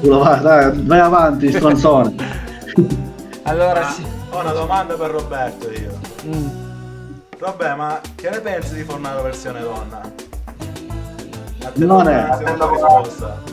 [0.00, 2.14] no, vai, dai, vai avanti, stronzone.
[3.42, 4.06] Allora Ma sì.
[4.30, 5.98] Ho una domanda per Roberto io.
[6.26, 6.46] Mm.
[7.38, 10.00] Vabbè, ma che ne pensi di Fornaro versione donna?
[11.74, 12.28] Non è-.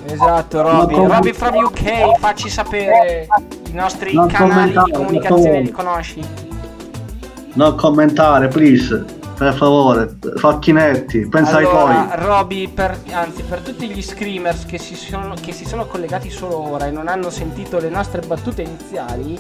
[0.06, 0.94] Esatto, Robby.
[0.96, 3.28] com- Robby from UK, facci sapere
[3.68, 6.45] i nostri Non canali di comunicazione, li conosci?
[7.56, 9.24] Non commentare, please.
[9.36, 12.26] Per favore, facchinetti, pensa ai allora, tuoi.
[12.26, 16.58] Robby, per, anzi, per tutti gli screamers che si, sono, che si sono collegati solo
[16.58, 19.38] ora e non hanno sentito le nostre battute iniziali,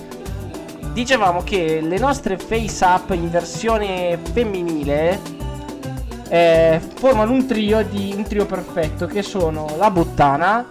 [0.91, 5.19] dicevamo che le nostre face up in versione femminile
[6.27, 10.65] eh, formano un trio di un trio perfetto che sono la buttana,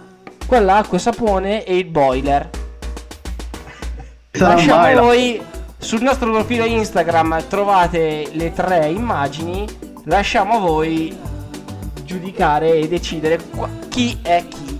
[0.45, 2.49] quella acqua e sapone e il boiler.
[4.33, 5.41] Lasciamo a voi
[5.85, 9.67] sul nostro profilo Instagram trovate le tre immagini.
[10.05, 11.15] Lasciamo a voi
[12.03, 14.79] giudicare e decidere qua- chi è chi.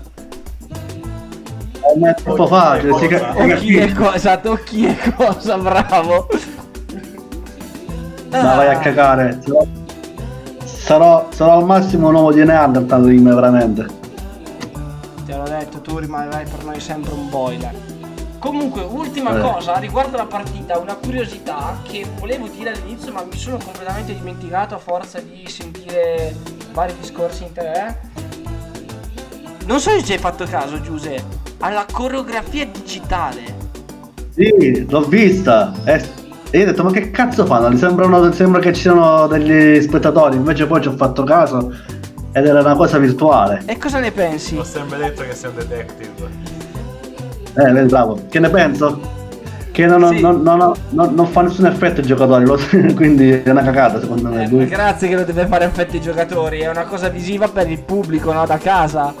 [2.02, 6.26] È troppo facile, si ca- O chi è cosa, esatto, o chi è cosa, bravo.
[8.30, 9.40] Ma vai a cagare.
[10.64, 13.86] Sarò, sarò, al massimo un uomo di Neanderthal in me, veramente.
[15.24, 17.94] Te l'ho detto, tu rimarrai per noi sempre un boiler.
[18.38, 19.40] Comunque, ultima Eh.
[19.40, 24.74] cosa riguardo la partita, una curiosità che volevo dire all'inizio, ma mi sono completamente dimenticato
[24.74, 26.34] a forza di sentire
[26.72, 27.96] vari discorsi in te.
[29.66, 31.24] Non so se ci hai fatto caso, Giuse,
[31.58, 33.54] alla coreografia digitale.
[34.34, 35.72] Sì, l'ho vista.
[35.84, 37.68] E e io ho detto, ma che cazzo fanno?
[37.68, 40.36] Li sembrano, sembra che ci siano degli spettatori.
[40.36, 41.74] Invece poi ci ho fatto caso
[42.32, 43.62] ed era una cosa virtuale.
[43.66, 44.56] E cosa ne pensi?
[44.56, 46.55] Ho sempre detto che sei un detective.
[47.56, 48.20] Eh, bravo.
[48.28, 49.14] Che ne penso?
[49.72, 50.20] Che non, Sì.
[50.20, 52.58] non- non- non- non fa nessun effetto ai giocatori, lo-
[52.94, 54.44] quindi è una cagata secondo me.
[54.44, 57.68] Eh, Lui- grazie che lo deve fare effetti ai giocatori, è una cosa visiva per
[57.70, 58.46] il pubblico, no?
[58.46, 59.12] Da casa.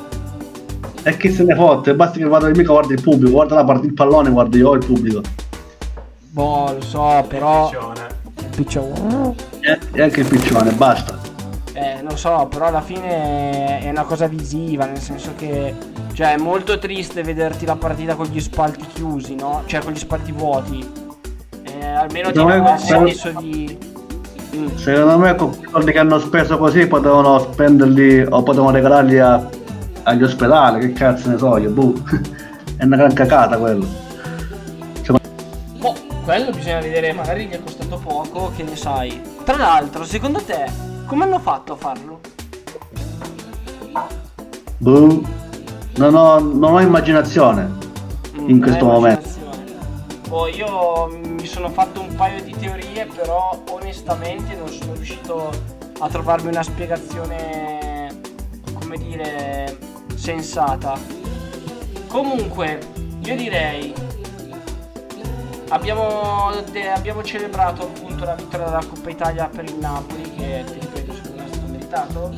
[1.02, 1.94] E chi se ne fotte?
[1.94, 4.84] Basta che vado mica guardi il pubblico, guarda la partita, il pallone, guardo io il
[4.84, 5.20] pubblico.
[6.30, 7.68] Boh, lo so, però.
[7.68, 8.14] Piccione.
[8.56, 9.34] Piccione.
[9.60, 11.18] E, e anche il piccione, basta.
[11.78, 15.74] Eh, non so, però alla fine è una cosa visiva, nel senso che.
[16.14, 19.62] Cioè, è molto triste vederti la partita con gli spalti chiusi, no?
[19.66, 20.90] Cioè, con gli spalti vuoti.
[21.64, 23.78] Eh, almeno ti dà però- senso di.
[24.56, 24.74] Mm.
[24.76, 29.46] Secondo me con i soldi che hanno speso così potevano spenderli o potevano regalarli a-
[30.04, 31.92] agli ospedali, che cazzo ne so io, boh.
[32.78, 33.86] è una gran cacata quello.
[35.78, 39.20] Boh, quello bisogna vedere, magari gli è costato poco, che ne sai.
[39.44, 40.64] Tra l'altro, secondo te,
[41.06, 42.20] come hanno fatto a farlo?
[44.78, 45.22] Boh.
[45.96, 47.72] non ho, non ho immaginazione
[48.46, 49.28] in questo momento.
[50.28, 55.50] Boh, io mi sono fatto un paio di teorie, però onestamente non sono riuscito
[55.98, 58.20] a trovarmi una spiegazione,
[58.74, 59.78] come dire,
[60.14, 60.98] sensata.
[62.08, 62.80] Comunque,
[63.22, 63.94] io direi,
[65.68, 66.50] abbiamo,
[66.94, 70.64] abbiamo celebrato appunto la vittoria della Coppa Italia per il Napoli, che
[71.90, 72.32] meritato.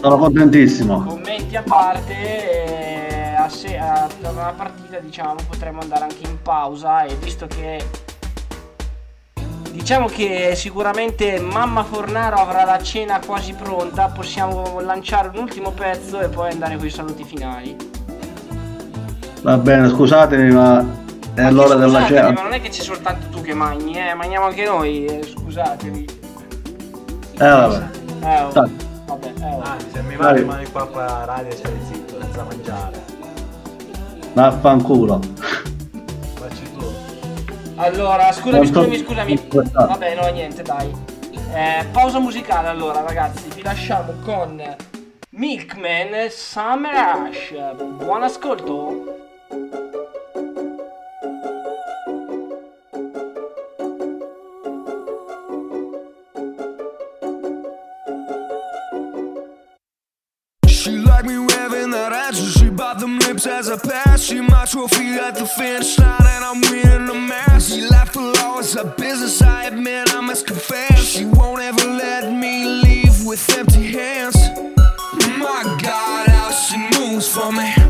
[0.00, 1.02] Sono contentissimo.
[1.04, 7.02] Commenti a parte, eh, a se- a- una partita diciamo potremmo andare anche in pausa
[7.04, 7.84] e visto che
[9.72, 16.20] diciamo che sicuramente mamma Fornaro avrà la cena quasi pronta, possiamo lanciare un ultimo pezzo
[16.20, 17.76] e poi andare con i saluti finali.
[19.42, 20.84] Va bene, scusatemi, ma
[21.34, 22.30] è l'ora della cena.
[22.32, 26.04] ma non è che c'è soltanto tu che mangi, eh, mangiamo anche noi, eh, scusatemi.
[27.38, 28.04] Eh vabbè.
[28.26, 28.76] Eh, oh, Dai.
[29.06, 29.60] vabbè, eh, oh.
[29.62, 30.16] Anzi, se mi Dai.
[30.16, 33.04] vai rimani qua a radio e stai zitto senza mangiare.
[34.32, 35.20] Vaffanculo.
[36.34, 36.92] Facci tu.
[37.76, 39.48] Allora, scusami, scusami, scusami.
[39.72, 40.92] Vabbè, no, niente, dai.
[41.52, 43.48] Eh, pausa musicale allora, ragazzi.
[43.54, 44.60] Vi lasciamo con
[45.30, 47.54] Milkman Summer Rush.
[47.96, 49.85] Buon ascolto.
[63.46, 64.22] As I pass.
[64.22, 67.72] She my trophy at the finish line, and I'm winning the mass.
[67.72, 71.04] She laughed for hours, a business, I admit, I must confess.
[71.04, 74.36] She won't ever let me leave with empty hands.
[75.38, 77.85] My God, how she moves for me.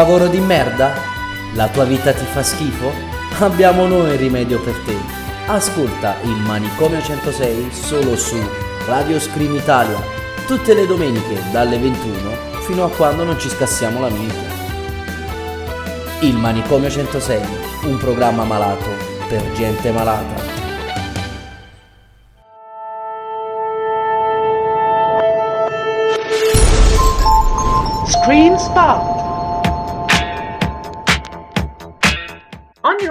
[0.00, 0.94] Lavoro di merda?
[1.52, 2.90] La tua vita ti fa schifo?
[3.40, 4.96] Abbiamo noi il rimedio per te.
[5.46, 8.38] Ascolta il Manicomio 106 solo su
[8.86, 10.00] Radio Scream Italia,
[10.46, 12.30] tutte le domeniche dalle 21
[12.62, 14.48] fino a quando non ci scassiamo la minchia.
[16.20, 17.42] Il Manicomio 106,
[17.82, 18.88] un programma malato
[19.28, 20.48] per gente malata.
[28.06, 29.09] Screen Spot.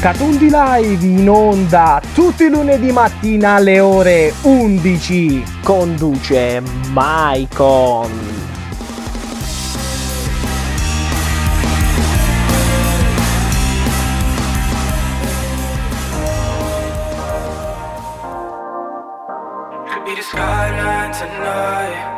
[0.00, 5.42] Catundi Live in onda tutti i lunedì mattina alle ore 11.
[5.62, 6.62] Conduce
[6.92, 8.36] Maicon.
[20.08, 22.17] be the skyline tonight.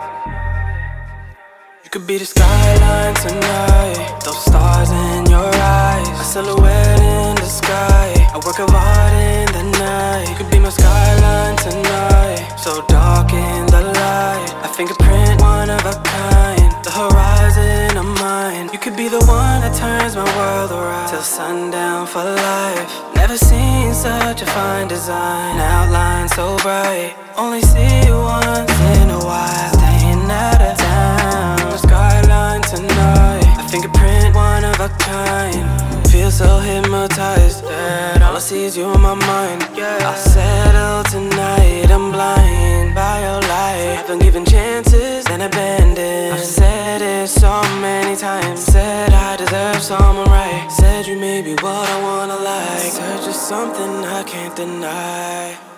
[1.91, 4.23] You could be the skyline tonight.
[4.25, 8.15] Those stars in your eyes, a silhouette in the sky.
[8.33, 10.29] A work of art in the night.
[10.31, 12.47] You could be my skyline tonight.
[12.61, 16.71] So dark in the light, a fingerprint, one of a kind.
[16.87, 18.71] The horizon of mine.
[18.73, 22.87] You could be the one that turns my world around till sundown for life.
[23.17, 27.17] Never seen such a fine design, outline so bright.
[27.37, 31.60] Only see you once in a while, staying out of town.
[31.83, 35.65] Skyline tonight, a fingerprint, one of a kind.
[36.11, 39.63] Feel so hypnotized that all I see is you in my mind.
[39.79, 43.99] I'll settle tonight, I'm blind by your light.
[44.01, 46.35] I've been given chances and abandoned.
[46.35, 48.61] I've said it so many times.
[48.61, 50.69] Said I deserve someone right.
[50.71, 52.93] Said you may be what I wanna like.
[52.93, 55.70] Search for something I can't deny.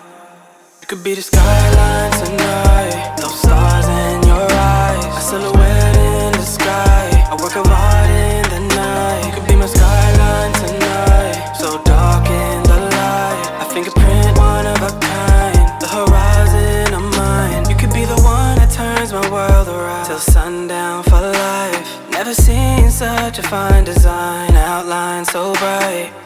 [0.93, 3.17] Could be the skyline tonight.
[3.17, 5.17] Those stars in your eyes.
[5.17, 7.09] A silhouette in the sky.
[7.31, 9.25] A work art in the night.
[9.25, 11.55] You could be my skyline tonight.
[11.57, 13.41] So dark in the light.
[13.63, 15.81] A fingerprint, one of a kind.
[15.81, 17.67] The horizon of mine.
[17.67, 20.05] You could be the one that turns my world around.
[20.05, 22.11] Till sundown for life.
[22.11, 24.55] Never seen such a fine design.
[24.55, 26.22] Outline so bright.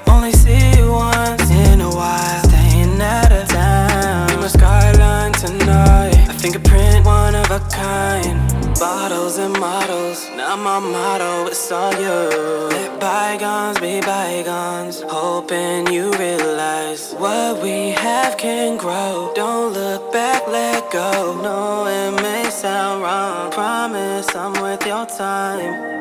[7.71, 8.37] Kind.
[8.79, 10.29] Bottles and models.
[10.35, 12.19] Now my motto, is all you.
[12.69, 15.01] Let bygones be bygones.
[15.01, 19.31] Hoping you realize what we have can grow.
[19.35, 21.39] Don't look back, let go.
[21.41, 23.51] No, it may sound wrong.
[23.51, 25.97] Promise I'm worth your time.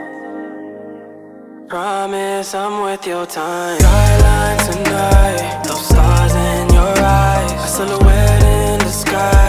[1.68, 3.80] Promise I'm worth your time.
[3.80, 9.45] Skyline tonight, those stars in your eyes, a silhouette in the sky,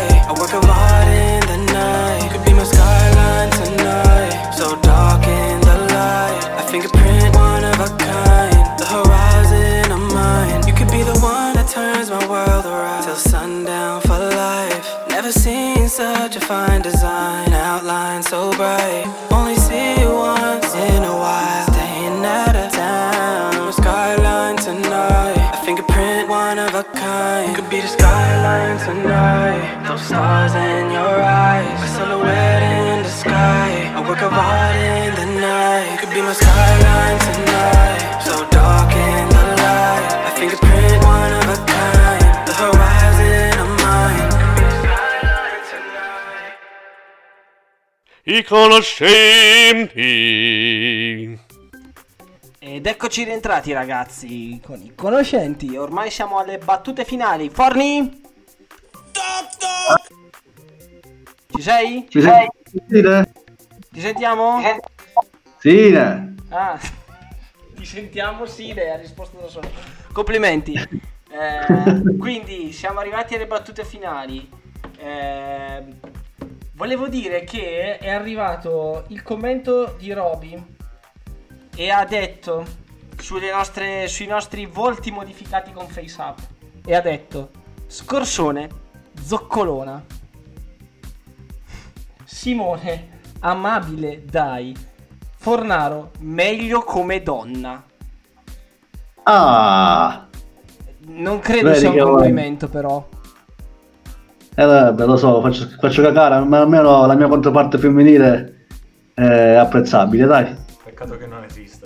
[16.47, 19.03] fine design, outline so bright.
[19.31, 23.73] Only see you once in a while, staying out of town.
[23.73, 27.53] Skyline tonight, a fingerprint, one of a kind.
[27.53, 33.91] Could be the skyline tonight, those stars in your eyes, a silhouette in the sky,
[33.99, 35.99] a work of art in the night.
[35.99, 38.16] Could be my skyline tonight,
[48.29, 49.95] I conoscenti.
[52.59, 55.77] Ed eccoci rientrati ragazzi con i conoscenti.
[55.77, 57.49] Ormai siamo alle battute finali.
[57.49, 58.21] Forni?
[61.55, 62.05] Ci sei?
[62.09, 62.49] Ci sei?
[62.65, 63.01] Sì?
[63.91, 64.61] Ti sentiamo?
[65.59, 66.35] Sì, ne?
[66.49, 66.77] Ah,
[67.75, 69.71] ti sentiamo sì, lei ha risposto da solo.
[70.11, 70.73] Complimenti.
[70.73, 74.49] Eh, quindi siamo arrivati alle battute finali.
[74.97, 75.83] Eh,
[76.77, 80.75] volevo dire che è arrivato il commento di Roby
[81.75, 82.63] e ha detto
[83.17, 86.37] sulle nostre- sui nostri volti modificati con FaceApp
[86.85, 87.49] e ha detto
[87.87, 88.69] Scorsone,
[89.19, 90.03] zoccolona.
[92.23, 94.75] Simone, amabile, dai.
[95.37, 97.83] Fornaro, meglio come donna.
[99.23, 100.27] Ah,
[101.09, 103.07] Non credo Vedi sia un complimento, però.
[104.63, 108.65] Eh, vabbè, lo so, faccio, faccio cagare, ma almeno la mia controparte femminile
[109.13, 110.55] è apprezzabile, dai.
[110.83, 111.85] Peccato che non esiste.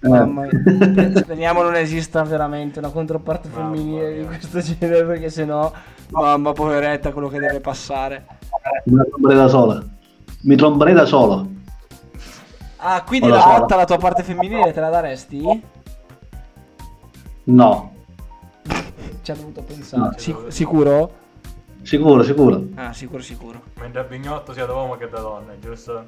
[0.00, 0.08] Eh.
[0.08, 1.16] Mamma mia.
[1.16, 5.72] Speriamo non esista veramente una controparte femminile di questo genere, perché sennò,
[6.10, 8.24] mamma poveretta, quello che deve passare.
[8.84, 9.84] Mi tromberei da sola.
[10.42, 11.48] Mi tromberei da solo.
[12.76, 13.48] Ah, quindi la lo so.
[13.48, 15.62] botta alla tua parte femminile te la daresti?
[17.44, 17.95] No,
[19.26, 20.02] Ci ha dovuto pensare.
[20.02, 20.12] No.
[20.16, 21.10] Sic- sicuro?
[21.82, 22.62] sicuro, sicuro.
[22.76, 23.60] Ah, sicuro, sicuro.
[23.80, 26.04] Mentre a Bignotto sia da uomo che da donna, giusto?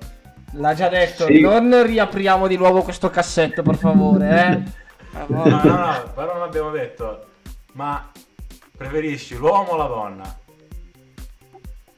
[0.53, 1.40] L'ha già detto, Sì.
[1.40, 4.86] non riapriamo di nuovo questo cassetto, per favore, eh.
[5.27, 5.62] No, no.
[5.65, 7.24] no, però non abbiamo detto.
[7.73, 8.09] Ma
[8.77, 10.36] preferisci l'uomo o la donna?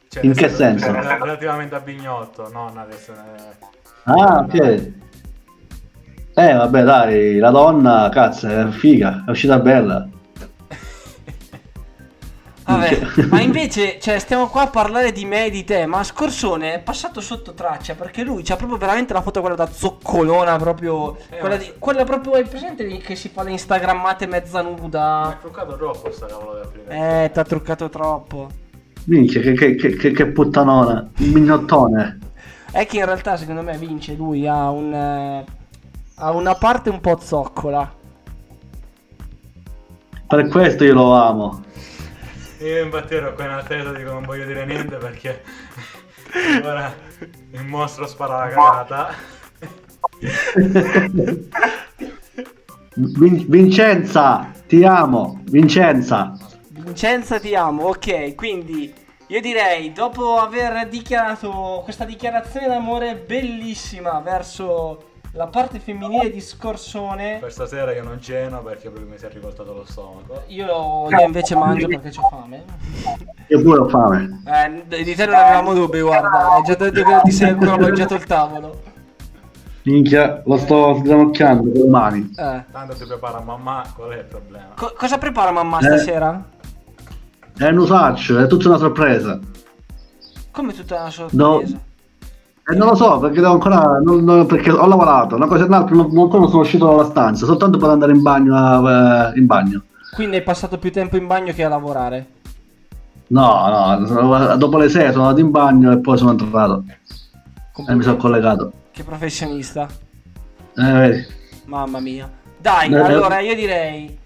[0.09, 0.91] Cioè, In che senso?
[0.91, 3.13] rel- Relativamente a Bignotto, non adesso.
[3.13, 3.67] eh,
[4.05, 4.55] Ah, ok.
[6.35, 10.09] Eh, vabbè, dai, la donna, cazzo, è figa, è uscita bella.
[12.99, 16.75] Vabbè, ma invece, cioè, stiamo qua a parlare di me e di te, ma Scorsone
[16.75, 21.17] è passato sotto traccia perché lui c'ha proprio veramente la foto quella da zoccolona, proprio.
[21.39, 24.62] quella, di, quella proprio, è presente lì che si fa le instagrammate mezza
[25.23, 25.39] Mi ha nuda?
[25.39, 27.25] truccato troppo sta cavolo di applicazione.
[27.25, 28.55] Eh, t'ha truccato troppo.
[29.05, 32.19] Minchia, che, che, che, che, che puttanona, un mignottone.
[32.73, 34.93] È che in realtà, secondo me, vince lui, ha un.
[34.95, 35.45] eh,
[36.17, 37.97] ha una parte un po' zoccola.
[40.27, 41.62] Per questo io lo amo.
[42.61, 45.43] Io infatti ero qua in attesa, dico non voglio dire niente perché
[46.62, 46.95] ora
[47.53, 49.15] il mostro spara la cagata.
[52.95, 56.37] Vin- Vincenza, ti amo, Vincenza.
[56.69, 58.93] Vincenza ti amo, ok, quindi
[59.28, 67.39] io direi dopo aver dichiarato questa dichiarazione d'amore bellissima verso la parte femminile di Scorsone,
[67.40, 70.43] Per stasera io non ceno perché proprio mi si è rivoltato lo stomaco.
[70.48, 72.65] io, io invece mangio perché ho fame.
[73.47, 74.43] Io pure ho fame.
[74.89, 78.15] Eh, di te non avevamo dubbi, guarda, hai già detto che ti sei ancora mangiato
[78.15, 78.82] il tavolo.
[79.82, 82.35] Minchia, lo sto sgranocchiando con le mani.
[82.36, 82.65] Eh.
[82.70, 84.69] Tanto ti prepara mamma, qual è il problema?
[84.77, 85.82] Co- cosa prepara mamma Eh.
[85.85, 86.44] stasera?
[87.57, 89.39] È un usaccio, è tutta una sorpresa.
[90.51, 91.62] Come tutta una No.
[92.71, 92.75] Sorpresa.
[92.75, 93.99] E non lo so, perché devo ancora.
[94.03, 97.05] non- non- perché ho lavorato, una cosa e un'altra, non, non ancora sono uscito dalla
[97.05, 98.55] stanza, soltanto per andare in bagno.
[98.57, 99.83] a- eh, in bagno.
[100.15, 102.27] Quindi hai passato più tempo in bagno che a lavorare.
[103.29, 106.83] No, no, dopo le 6 sono andato in bagno e poi sono entrato.
[107.87, 108.73] E mi sono collegato.
[108.91, 109.87] Che professionista.
[110.77, 111.27] Eh, vedi.
[111.67, 112.29] Mamma mia.
[112.59, 113.01] Dai, Eh, eh.
[113.01, 114.19] allora io direi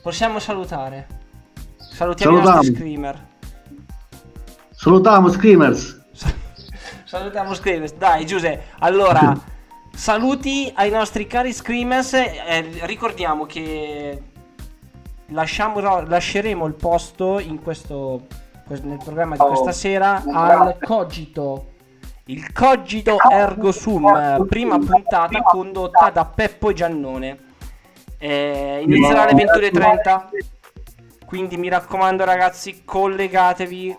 [0.00, 1.06] possiamo salutare.
[1.76, 2.56] Salutiamo i Salutiamo.
[2.56, 3.24] nostri screamer.
[4.70, 6.00] Salutiamo, Screamers.
[7.06, 7.94] Salutiamo screamers.
[7.94, 8.64] Dai, Giuseppe.
[8.80, 9.32] Allora,
[9.94, 12.14] saluti ai nostri cari screamers.
[12.14, 14.22] Eh, ricordiamo che
[15.26, 18.26] lasciamo, no, lasceremo il posto in questo
[18.66, 21.74] que- nel programma di questa sera al Cogito.
[22.24, 27.38] Il Cogito Ergo Sum, prima puntata condotta da Peppo Giannone.
[28.18, 30.28] Eh, inizierà alle 21.30.
[31.24, 33.96] Quindi mi raccomando, ragazzi, collegatevi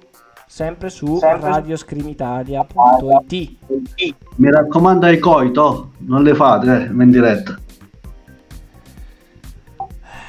[0.57, 3.55] sempre su radioscrimitalia.it.
[4.37, 7.55] Mi raccomando ai coito, non le fate, eh, in diretta.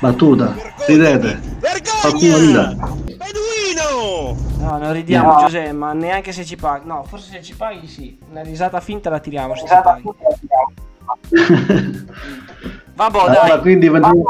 [0.00, 0.54] Battuta,
[0.86, 1.40] ridete.
[2.20, 2.74] Rida.
[4.58, 5.38] No, non ridiamo, No.
[5.46, 6.86] Giuseppe, ma neanche se ci paghi.
[6.86, 8.18] No, forse se ci paghi sì.
[8.28, 10.02] Una risata finta la tiriamo se ci paghi.
[12.94, 13.60] Vabbè, Allora, dai.
[13.60, 14.22] quindi 21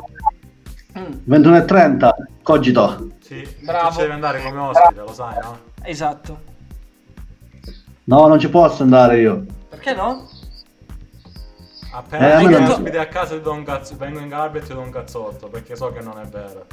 [1.29, 2.09] 21.30,
[2.45, 3.09] cogito.
[3.19, 3.91] Sì, Bravo.
[3.91, 5.68] ci devi andare come ospite, lo sai, no?
[5.89, 6.39] Esatto.
[8.05, 9.47] No, non ci posso andare io.
[9.71, 10.29] Perché no?
[11.93, 14.75] Appena Eh, non- ospite a casa ti do un cazzo, vengo in gabbia e ti
[14.75, 16.67] do un cazzotto, perché so che non è vero.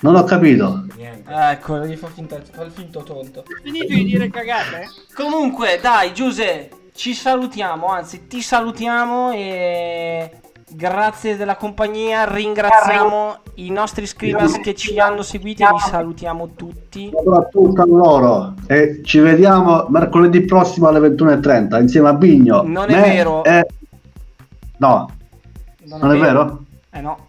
[0.00, 0.86] Non ho capito.
[0.96, 1.30] Niente.
[1.30, 3.44] Ecco, gli fa, finta, fa il finto tonto.
[3.62, 4.86] Finito di dire cagate?
[5.14, 10.40] Comunque, dai, Giuseppe, ci salutiamo, anzi, ti salutiamo e
[10.74, 17.10] grazie della compagnia, ringraziamo i nostri screamers che ci hanno seguiti e li salutiamo tutti.
[17.12, 18.54] Soprattutto a loro.
[18.66, 22.62] E ci vediamo mercoledì prossimo alle 21.30 insieme a Bigno.
[22.62, 23.44] Non è me vero.
[23.44, 23.66] e-
[24.78, 25.08] No,
[25.84, 26.64] non, è vero?
[26.90, 27.26] Eh no.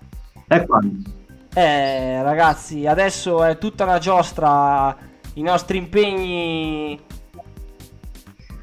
[0.47, 1.09] E quando?
[1.53, 4.95] Eh, ragazzi, adesso è tutta una giostra.
[5.35, 6.99] I nostri impegni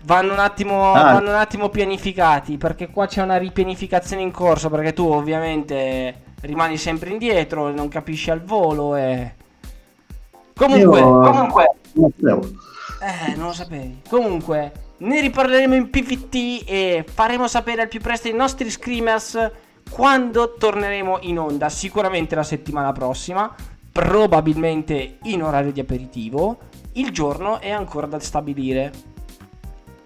[0.02, 1.12] vanno un attimo, Ah.
[1.14, 2.56] vanno un attimo pianificati.
[2.56, 4.68] Perché qua c'è una ripianificazione in corso.
[4.70, 8.96] Perché tu, ovviamente, rimani sempre indietro, non capisci al volo.
[8.96, 9.34] E
[10.54, 12.40] comunque, Io- comunque, Non sapevo.
[13.02, 14.00] eh, non lo sapevi.
[14.08, 19.50] Comunque, ne riparleremo in PVT e faremo sapere al più presto ai nostri screamers
[19.90, 21.68] quando torneremo in onda.
[21.68, 23.52] Sicuramente la settimana prossima,
[23.90, 26.58] probabilmente in orario di aperitivo.
[26.94, 28.92] Il giorno è ancora da stabilire.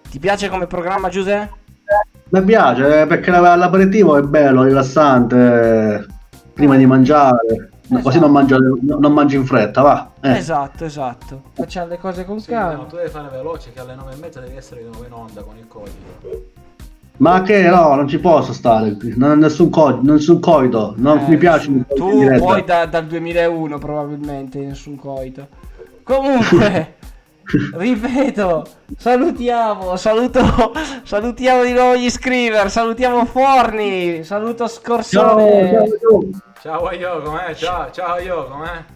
[0.09, 1.63] Ti piace come programma Giuseppe?
[2.29, 6.05] Mi piace eh, perché l'aperitivo è bello, rilassante, eh,
[6.53, 7.69] prima di mangiare.
[7.87, 8.01] Esatto.
[8.01, 10.11] Così non, mangio, non mangi in fretta, va.
[10.21, 10.37] Eh.
[10.37, 11.43] Esatto, esatto.
[11.53, 12.81] Facciamo le cose con sì, calma.
[12.81, 15.13] No, tu devi fare veloce che alle 9 e mezza devi essere di nuovo in
[15.13, 16.53] onda con il codice.
[17.17, 21.29] Ma che no, non ci posso stare, qui, non, nessun, co- nessun coito, non eh,
[21.29, 21.71] mi piace.
[21.95, 25.47] Tu poi da, dal 2001 probabilmente, nessun coito.
[26.03, 26.95] Comunque,
[27.73, 28.65] ripeto,
[28.97, 30.41] salutiamo, saluto,
[31.03, 35.69] salutiamo di nuovo gli scriver, salutiamo Forni, saluto Scorsone.
[35.69, 37.21] Ciao, ciao, ciao.
[37.21, 37.53] Com'è?
[37.53, 38.93] Ciao, ciao io, com'è?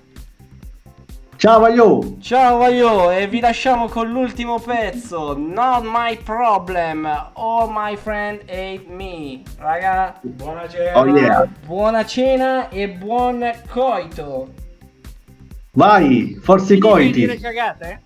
[1.40, 2.18] Ciao Vaglio!
[2.20, 8.84] Ciao Vaglio e vi lasciamo con l'ultimo pezzo, Not My Problem, All My Friend Ate
[8.90, 9.42] Me.
[9.58, 11.00] Raga, buona cena!
[11.00, 11.48] Oh yeah.
[11.66, 14.50] Buona cena e buon coito!
[15.72, 17.22] Vai, forse i coiti!
[17.22, 18.02] Dire cagate?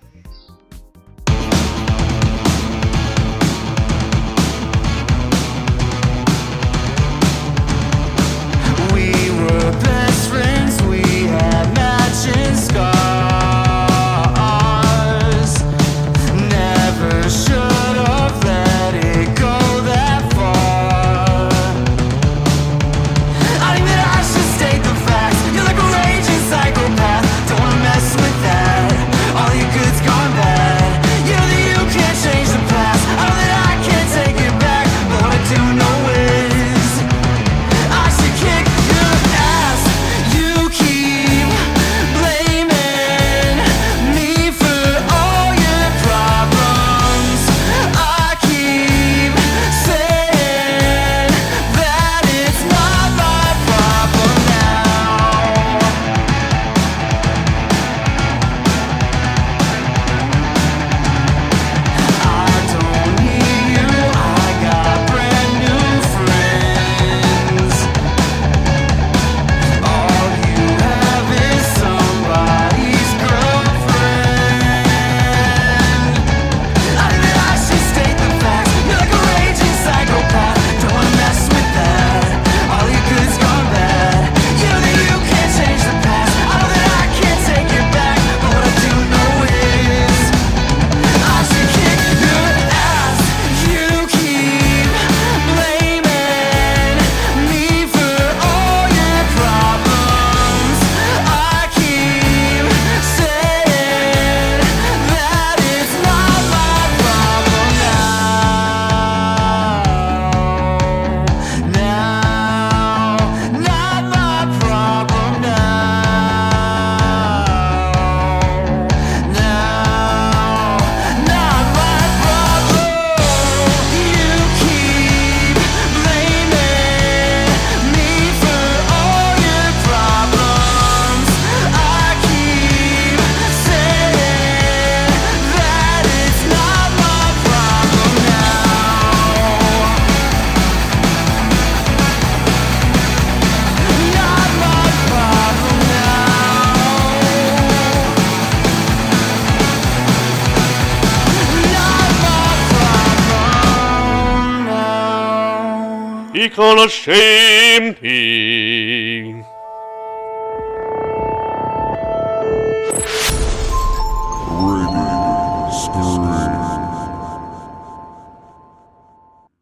[156.54, 158.23] call ashamed him.